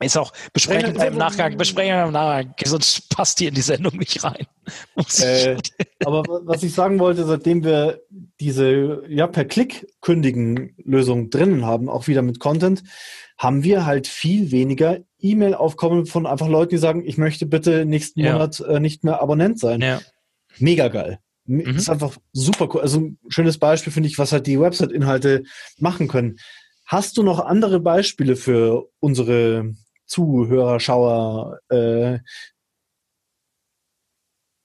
[0.00, 3.62] Ist auch besprechen wir im Nachgang, besprechen wir im Nachgang, sonst passt die in die
[3.62, 4.46] Sendung nicht rein.
[5.22, 5.56] Äh,
[6.04, 8.02] aber was ich sagen wollte, seitdem wir
[8.38, 12.82] diese ja per Klick kündigen Lösung drinnen haben, auch wieder mit Content,
[13.38, 18.20] haben wir halt viel weniger E-Mail-Aufkommen von einfach Leuten, die sagen, ich möchte bitte nächsten
[18.20, 18.32] ja.
[18.32, 19.80] Monat äh, nicht mehr Abonnent sein.
[19.80, 20.00] Ja.
[20.58, 21.18] Mega geil.
[21.46, 21.76] Mhm.
[21.76, 22.82] Ist einfach super cool.
[22.82, 25.44] Also ein schönes Beispiel finde ich, was halt die Website-Inhalte
[25.78, 26.36] machen können.
[26.84, 29.72] Hast du noch andere Beispiele für unsere
[30.08, 32.18] Zuhörer, Schauer, äh,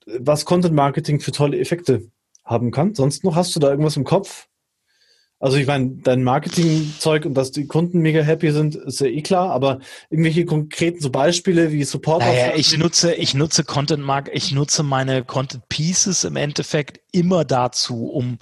[0.05, 2.09] was Content Marketing für tolle Effekte
[2.43, 2.95] haben kann.
[2.95, 4.47] Sonst noch hast du da irgendwas im Kopf?
[5.43, 9.21] Also ich meine, dein Marketing-Zeug und dass die Kunden mega happy sind, ist ja eh
[9.21, 9.79] klar, aber
[10.09, 12.21] irgendwelche konkreten so Beispiele wie Support.
[12.21, 17.43] Naja, ich nutze, ich nutze Content Mark, ich nutze meine Content Pieces im Endeffekt immer
[17.43, 18.39] dazu, um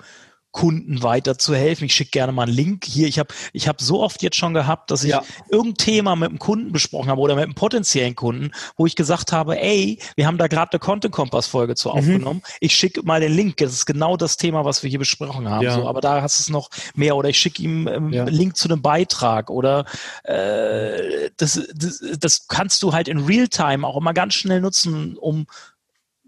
[0.52, 1.86] Kunden weiterzuhelfen.
[1.86, 3.08] Ich schicke gerne mal einen Link hier.
[3.08, 5.24] Ich habe ich hab so oft jetzt schon gehabt, dass ich ja.
[5.50, 9.32] irgendein Thema mit einem Kunden besprochen habe oder mit einem potenziellen Kunden, wo ich gesagt
[9.32, 11.96] habe, ey, wir haben da gerade eine Content Kompass Folge zu mhm.
[11.96, 12.42] aufgenommen.
[12.46, 12.54] Mhm.
[12.60, 13.58] Ich schicke mal den Link.
[13.58, 15.64] Das ist genau das Thema, was wir hier besprochen haben.
[15.64, 15.76] Ja.
[15.76, 18.24] So, aber da hast du es noch mehr oder ich schicke ihm ähm, ja.
[18.24, 19.86] einen Link zu einem Beitrag oder
[20.24, 25.48] äh, das, das, das kannst du halt in Realtime auch immer ganz schnell nutzen, um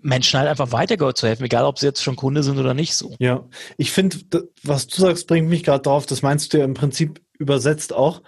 [0.03, 2.95] Menschen halt einfach weiter zu helfen, egal ob sie jetzt schon Kunde sind oder nicht
[2.95, 3.15] so.
[3.19, 3.47] Ja,
[3.77, 4.17] ich finde,
[4.61, 8.21] was du sagst, bringt mich gerade drauf, das meinst du ja im Prinzip übersetzt auch,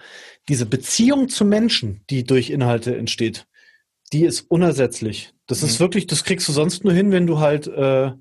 [0.48, 3.46] diese Beziehung zu Menschen, die durch Inhalte entsteht,
[4.12, 5.34] die ist unersetzlich.
[5.46, 5.68] Das mhm.
[5.68, 8.12] ist wirklich, das kriegst du sonst nur hin, wenn du halt äh,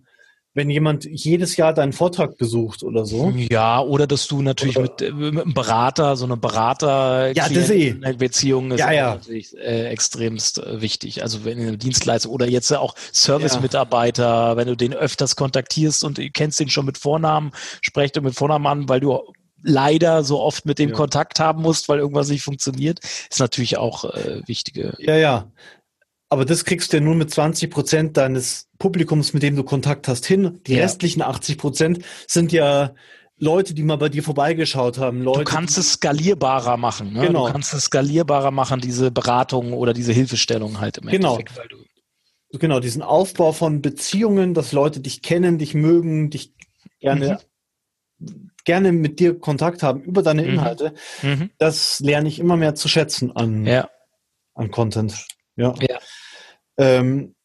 [0.55, 3.31] wenn jemand jedes Jahr deinen Vortrag besucht oder so.
[3.35, 7.69] Ja, oder dass du natürlich mit, äh, mit, einem Berater, so eine Berater ja, das
[7.69, 7.91] eh.
[8.17, 9.15] Beziehung ist ja, ja.
[9.15, 11.23] natürlich äh, extremst äh, wichtig.
[11.23, 14.57] Also wenn eine Dienstleister oder jetzt auch Service-Mitarbeiter, ja.
[14.57, 17.51] wenn du den öfters kontaktierst und du kennst den schon mit Vornamen,
[17.81, 19.19] sprecht du mit Vornamen an, weil du
[19.61, 20.95] leider so oft mit dem ja.
[20.95, 22.99] Kontakt haben musst, weil irgendwas nicht funktioniert,
[23.29, 24.95] ist natürlich auch äh, wichtige.
[24.99, 25.51] Ja, ja.
[26.29, 30.07] Aber das kriegst du ja nur mit 20 Prozent deines Publikums, mit dem du Kontakt
[30.07, 30.59] hast, hin.
[30.65, 30.83] Die ja.
[30.83, 32.93] restlichen 80 Prozent sind ja
[33.37, 35.21] Leute, die mal bei dir vorbeigeschaut haben.
[35.21, 37.13] Leute, du kannst es skalierbarer machen.
[37.13, 37.27] Ne?
[37.27, 37.47] Genau.
[37.47, 41.33] Du kannst es skalierbarer machen, diese Beratung oder diese Hilfestellung halt im genau.
[41.37, 41.57] Endeffekt.
[41.57, 41.77] Weil du
[42.59, 46.53] genau, diesen Aufbau von Beziehungen, dass Leute dich kennen, dich mögen, dich
[46.99, 47.39] gerne,
[48.19, 48.51] mhm.
[48.63, 50.49] gerne mit dir Kontakt haben über deine mhm.
[50.49, 50.93] Inhalte.
[51.21, 51.51] Mhm.
[51.57, 53.89] Das lerne ich immer mehr zu schätzen an, ja.
[54.53, 55.27] an Content.
[55.55, 55.73] Ja.
[55.79, 55.99] ja.
[56.77, 57.35] Ähm,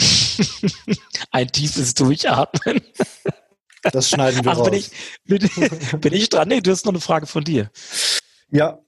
[1.30, 2.80] Ein tiefes Durchatmen.
[3.82, 4.70] Das schneiden wir Ach, raus.
[4.70, 4.90] Bin ich,
[5.24, 6.48] bin, bin ich dran?
[6.48, 7.70] Nee, du hast noch eine Frage von dir.
[8.50, 8.80] Ja.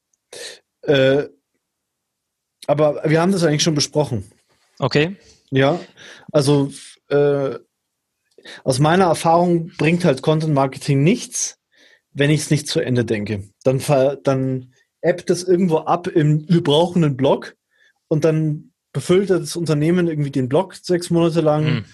[0.82, 1.28] Äh,
[2.66, 4.30] aber wir haben das eigentlich schon besprochen.
[4.78, 5.16] Okay.
[5.50, 5.80] Ja,
[6.32, 6.72] also
[7.08, 7.58] äh,
[8.64, 11.58] aus meiner Erfahrung bringt halt Content Marketing nichts,
[12.14, 13.44] wenn ich es nicht zu Ende denke.
[13.64, 13.80] Dann,
[14.22, 17.56] dann appt es irgendwo ab im wir brauchen einen Blog
[18.08, 21.84] und dann befüllt das Unternehmen irgendwie den Blog sechs Monate lang hm.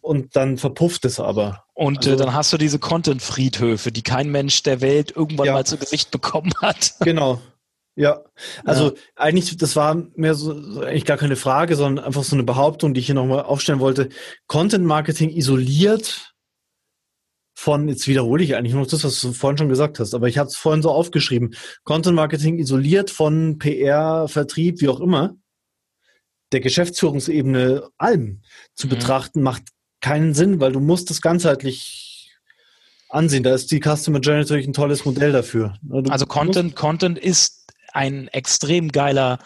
[0.00, 1.64] und dann verpufft es aber.
[1.74, 5.46] Und äh, also, äh, dann hast du diese Content-Friedhöfe, die kein Mensch der Welt irgendwann
[5.46, 5.52] ja.
[5.54, 6.94] mal zu Gesicht bekommen hat.
[7.00, 7.40] Genau.
[7.98, 8.20] Ja,
[8.66, 8.94] also ja.
[9.14, 12.92] eigentlich, das war mehr so, so, eigentlich gar keine Frage, sondern einfach so eine Behauptung,
[12.92, 14.10] die ich hier nochmal aufstellen wollte.
[14.48, 16.34] Content Marketing isoliert
[17.58, 20.36] von, jetzt wiederhole ich eigentlich nur das, was du vorhin schon gesagt hast, aber ich
[20.36, 21.54] habe es vorhin so aufgeschrieben.
[21.84, 25.36] Content Marketing isoliert von PR, Vertrieb, wie auch immer,
[26.52, 28.42] der Geschäftsführungsebene allem
[28.74, 28.90] zu mhm.
[28.90, 29.62] betrachten, macht
[30.02, 32.30] keinen Sinn, weil du musst das ganzheitlich
[33.08, 33.42] ansehen.
[33.42, 35.76] Da ist die Customer Journey natürlich ein tolles Modell dafür.
[35.80, 39.38] Du also Content, Content ist ein extrem geiler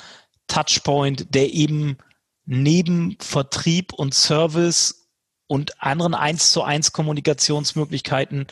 [0.48, 1.96] Touchpoint, der eben
[2.44, 4.99] neben Vertrieb und Service
[5.50, 8.46] und anderen eins zu eins Kommunikationsmöglichkeiten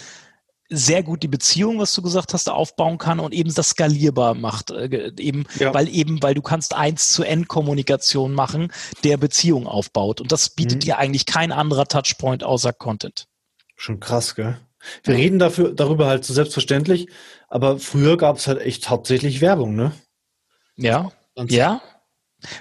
[0.68, 4.72] sehr gut die Beziehung, was du gesagt hast, aufbauen kann und eben das skalierbar macht,
[4.72, 5.72] äh, eben, ja.
[5.72, 8.72] weil eben, weil du kannst eins zu N Kommunikation machen,
[9.04, 10.80] der Beziehung aufbaut und das bietet mhm.
[10.80, 13.28] dir eigentlich kein anderer Touchpoint außer Content.
[13.76, 14.58] Schon krass, gell?
[15.04, 15.20] Wir ja.
[15.20, 17.08] reden dafür, darüber halt so selbstverständlich,
[17.48, 19.92] aber früher gab es halt echt hauptsächlich Werbung, ne?
[20.76, 21.12] Ja.
[21.46, 21.80] ja,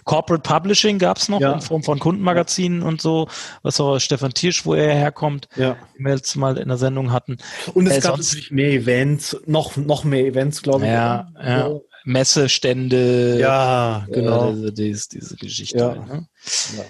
[0.05, 1.53] Corporate Publishing gab es noch ja.
[1.53, 3.27] in Form von Kundenmagazinen und so,
[3.61, 5.77] was auch Stefan Tiersch, wo er herkommt, ja.
[5.97, 7.37] die wir jetzt mal in der Sendung hatten.
[7.73, 10.91] Und es äh, gab natürlich mehr Events, noch, noch mehr Events, glaube ich.
[10.91, 11.71] Ja, ja.
[12.05, 13.37] Messestände.
[13.39, 14.51] Ja, genau.
[14.51, 15.77] Äh, diese, diese Geschichte.
[15.77, 15.93] Ja.
[15.93, 16.27] Ne?
[16.77, 16.83] Ja.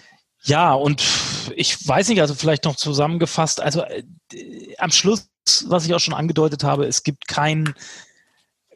[0.43, 1.03] Ja, und
[1.57, 4.03] ich weiß nicht, also vielleicht noch zusammengefasst, also äh,
[4.77, 5.27] am Schluss,
[5.67, 7.73] was ich auch schon angedeutet habe, es gibt kein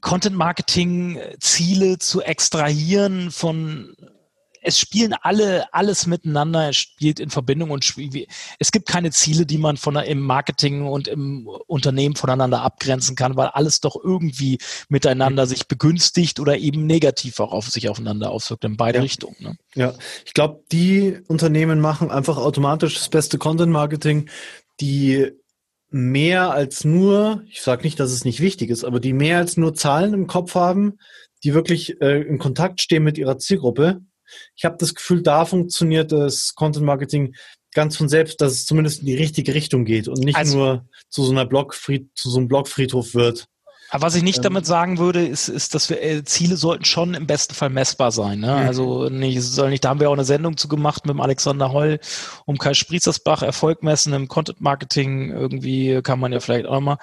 [0.02, 3.96] Content-Marketing-Ziele zu extrahieren von
[4.62, 7.84] es spielen alle alles miteinander, es spielt in Verbindung und
[8.60, 13.36] es gibt keine Ziele, die man von im Marketing und im Unternehmen voneinander abgrenzen kann,
[13.36, 18.64] weil alles doch irgendwie miteinander sich begünstigt oder eben negativ auch auf sich aufeinander auswirkt
[18.64, 19.04] in beide Ja.
[19.04, 19.36] Richtungen.
[19.40, 19.58] Ne?
[19.74, 19.96] Ja,
[20.26, 24.30] ich glaube, die Unternehmen machen einfach automatisch das beste Content-Marketing,
[24.80, 25.32] die
[25.92, 29.58] mehr als nur, ich sage nicht, dass es nicht wichtig ist, aber die mehr als
[29.58, 30.98] nur Zahlen im Kopf haben,
[31.44, 34.02] die wirklich äh, in Kontakt stehen mit ihrer Zielgruppe.
[34.56, 37.36] Ich habe das Gefühl, da funktioniert das Content-Marketing
[37.74, 40.86] ganz von selbst, dass es zumindest in die richtige Richtung geht und nicht Also- nur
[41.10, 43.46] zu so einer Blogfried, zu so einem Blogfriedhof wird.
[43.94, 44.44] Aber was ich nicht Ähm.
[44.44, 48.12] damit sagen würde, ist, ist, dass wir äh, Ziele sollten schon im besten Fall messbar
[48.14, 48.40] sein.
[48.40, 48.48] Ne?
[48.48, 48.68] Mhm.
[48.68, 51.72] Also nicht, soll nicht, da haben wir auch eine Sendung zu gemacht mit dem Alexander
[51.74, 52.00] Holl
[52.46, 55.32] um Kai Sprietzersbach, Erfolg messen im Content Marketing.
[55.32, 56.98] Irgendwie kann man ja vielleicht auch mal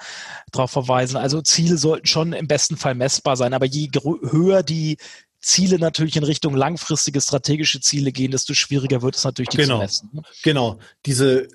[0.51, 1.15] drauf verweisen.
[1.15, 3.53] Also Ziele sollten schon im besten Fall messbar sein.
[3.53, 3.89] Aber je
[4.31, 4.97] höher die
[5.41, 9.75] Ziele natürlich in Richtung langfristige strategische Ziele gehen, desto schwieriger wird es natürlich, die Genau.
[9.75, 10.09] zu messen.
[10.11, 10.21] ne?
[10.43, 11.47] Genau, diese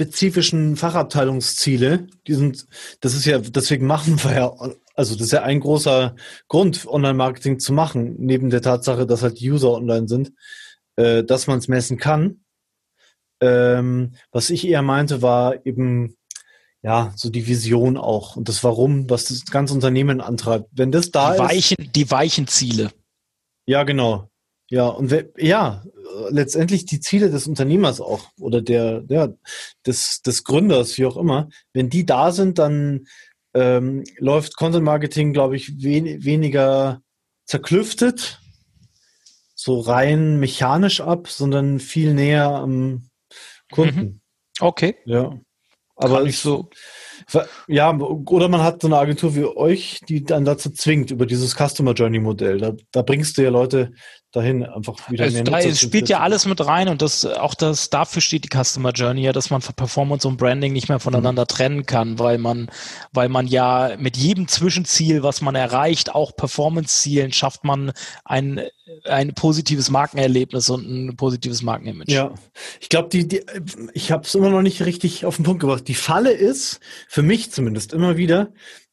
[0.00, 2.66] hochspezifischen Fachabteilungsziele, die sind,
[3.00, 4.52] das ist ja, deswegen machen wir ja,
[4.94, 6.16] also das ist ja ein großer
[6.48, 10.32] Grund, Online-Marketing zu machen, neben der Tatsache, dass halt die User online sind,
[10.96, 12.40] äh, dass man es messen kann.
[13.42, 16.16] Ähm, was ich eher meinte, war eben,
[16.82, 20.70] ja, so die Vision auch und das Warum, was das ganze Unternehmen antreibt.
[20.72, 21.48] Wenn das da Die ist.
[21.50, 22.90] weichen, die weichen Ziele.
[23.66, 24.29] Ja, genau.
[24.70, 25.84] Ja, und we- ja,
[26.30, 29.28] letztendlich die Ziele des Unternehmers auch oder der, ja,
[29.86, 33.06] des, des Gründers, wie auch immer, wenn die da sind, dann
[33.52, 37.02] ähm, läuft Content Marketing, glaube ich, wen, weniger
[37.46, 38.40] zerklüftet,
[39.56, 43.10] so rein mechanisch ab, sondern viel näher am
[43.72, 44.20] Kunden.
[44.60, 44.94] Okay.
[45.04, 45.36] Ja.
[45.96, 46.70] Aber Kann ich so.
[47.68, 51.54] Ja, oder man hat so eine Agentur wie euch, die dann dazu zwingt, über dieses
[51.54, 52.58] Customer Journey Modell.
[52.58, 53.92] Da, da bringst du ja Leute
[54.32, 57.54] dahin, einfach wieder Es, mehr da, es spielt ja alles mit rein und das auch
[57.54, 61.02] das dafür steht die Customer Journey ja, dass man Performance und Branding nicht mehr Mhm.
[61.02, 62.70] voneinander trennen kann, weil man
[63.12, 67.92] weil man ja mit jedem Zwischenziel, was man erreicht, auch Performance-Zielen schafft man
[68.24, 68.60] ein
[69.04, 72.10] ein positives Markenerlebnis und ein positives Markenimage.
[72.12, 72.34] Ja,
[72.80, 73.42] ich glaube, die, die,
[73.94, 75.86] ich habe es immer noch nicht richtig auf den Punkt gebracht.
[75.86, 78.52] Die Falle ist, für mich zumindest, immer wieder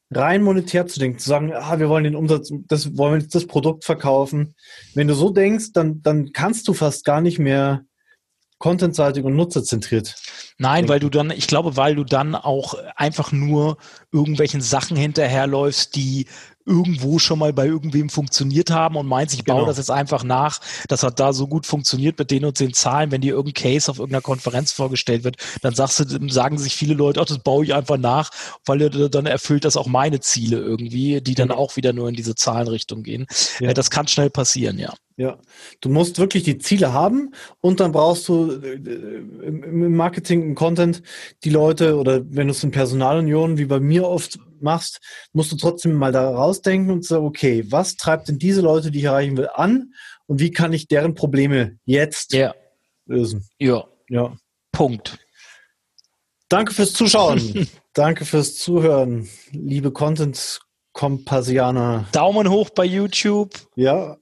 [0.09, 3.35] rein monetär zu denken, zu sagen, ah, wir wollen den Umsatz, das wollen wir jetzt
[3.35, 4.55] das Produkt verkaufen.
[4.95, 7.83] Wenn du so denkst, dann, dann kannst du fast gar nicht mehr
[8.57, 10.15] contentseitig und nutzerzentriert.
[10.57, 13.77] Nein, weil du dann, ich glaube, weil du dann auch einfach nur
[14.11, 16.25] irgendwelchen Sachen hinterherläufst, die
[16.67, 19.67] irgendwo schon mal bei irgendwem funktioniert haben und meinst, ich baue Genau.
[19.67, 20.59] das jetzt einfach nach.
[20.87, 23.11] Das hat da so gut funktioniert mit den und den Zahlen.
[23.11, 26.93] Wenn dir irgendein Case auf irgendeiner Konferenz vorgestellt wird, dann sagst du, sagen sich viele
[26.93, 28.29] Leute, ach, das baue ich einfach nach,
[28.65, 32.35] weil dann erfüllt das auch meine Ziele irgendwie, die dann auch wieder nur in diese
[32.35, 33.25] Zahlenrichtung gehen.
[33.59, 33.69] Ja.
[33.69, 34.93] Äh, Das kann schnell passieren, ja.
[35.19, 35.39] Ja,
[35.81, 40.53] du musst wirklich die Ziele haben und dann brauchst du äh, im im Marketing, im
[40.55, 41.01] Content
[41.43, 44.99] die Leute oder wenn du es in Personalunion wie bei mir oft machst,
[45.33, 48.99] musst du trotzdem mal da rausdenken und sagen, okay, was treibt denn diese Leute, die
[48.99, 49.93] ich erreichen will, an
[50.25, 52.53] und wie kann ich deren Probleme jetzt Ja,
[53.05, 53.47] lösen?
[53.59, 53.85] ja.
[54.09, 54.35] Ja.
[54.71, 55.17] Punkt.
[56.49, 57.67] Danke fürs Zuschauen.
[57.93, 62.05] Danke fürs Zuhören, liebe Content-Kompasianer.
[62.11, 63.53] Daumen hoch bei YouTube.
[63.75, 64.17] Ja.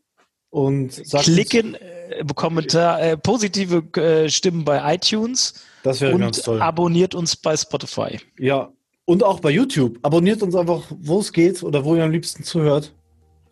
[0.49, 6.61] Und klicken, äh, Kommentar, äh, positive äh, Stimmen bei iTunes das wäre ganz und toll.
[6.61, 8.19] abonniert uns bei Spotify.
[8.39, 8.71] Ja,
[9.05, 9.97] und auch bei YouTube.
[10.01, 12.93] Abonniert uns einfach, wo es geht oder wo ihr am liebsten zuhört,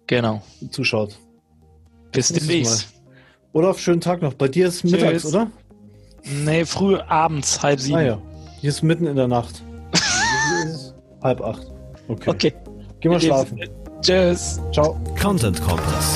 [0.08, 0.42] Genau.
[0.72, 1.18] zuschaut.
[2.12, 2.90] Bis demnächst.
[3.54, 4.34] Oder auf schönen Tag noch.
[4.34, 5.26] Bei dir ist mittags, Tschüss.
[5.34, 5.50] oder?
[6.44, 7.98] Nee, früh abends, halb sieben.
[7.98, 8.22] Ah ja.
[8.62, 9.64] Hier ist mitten in der Nacht.
[11.22, 11.68] Halb acht.
[12.08, 12.30] Okay.
[12.30, 12.54] Okay.
[13.00, 13.60] Geh mal schlafen.
[14.02, 14.60] Tschüss.
[14.74, 15.00] Ciao.
[15.22, 16.13] Content Kompass.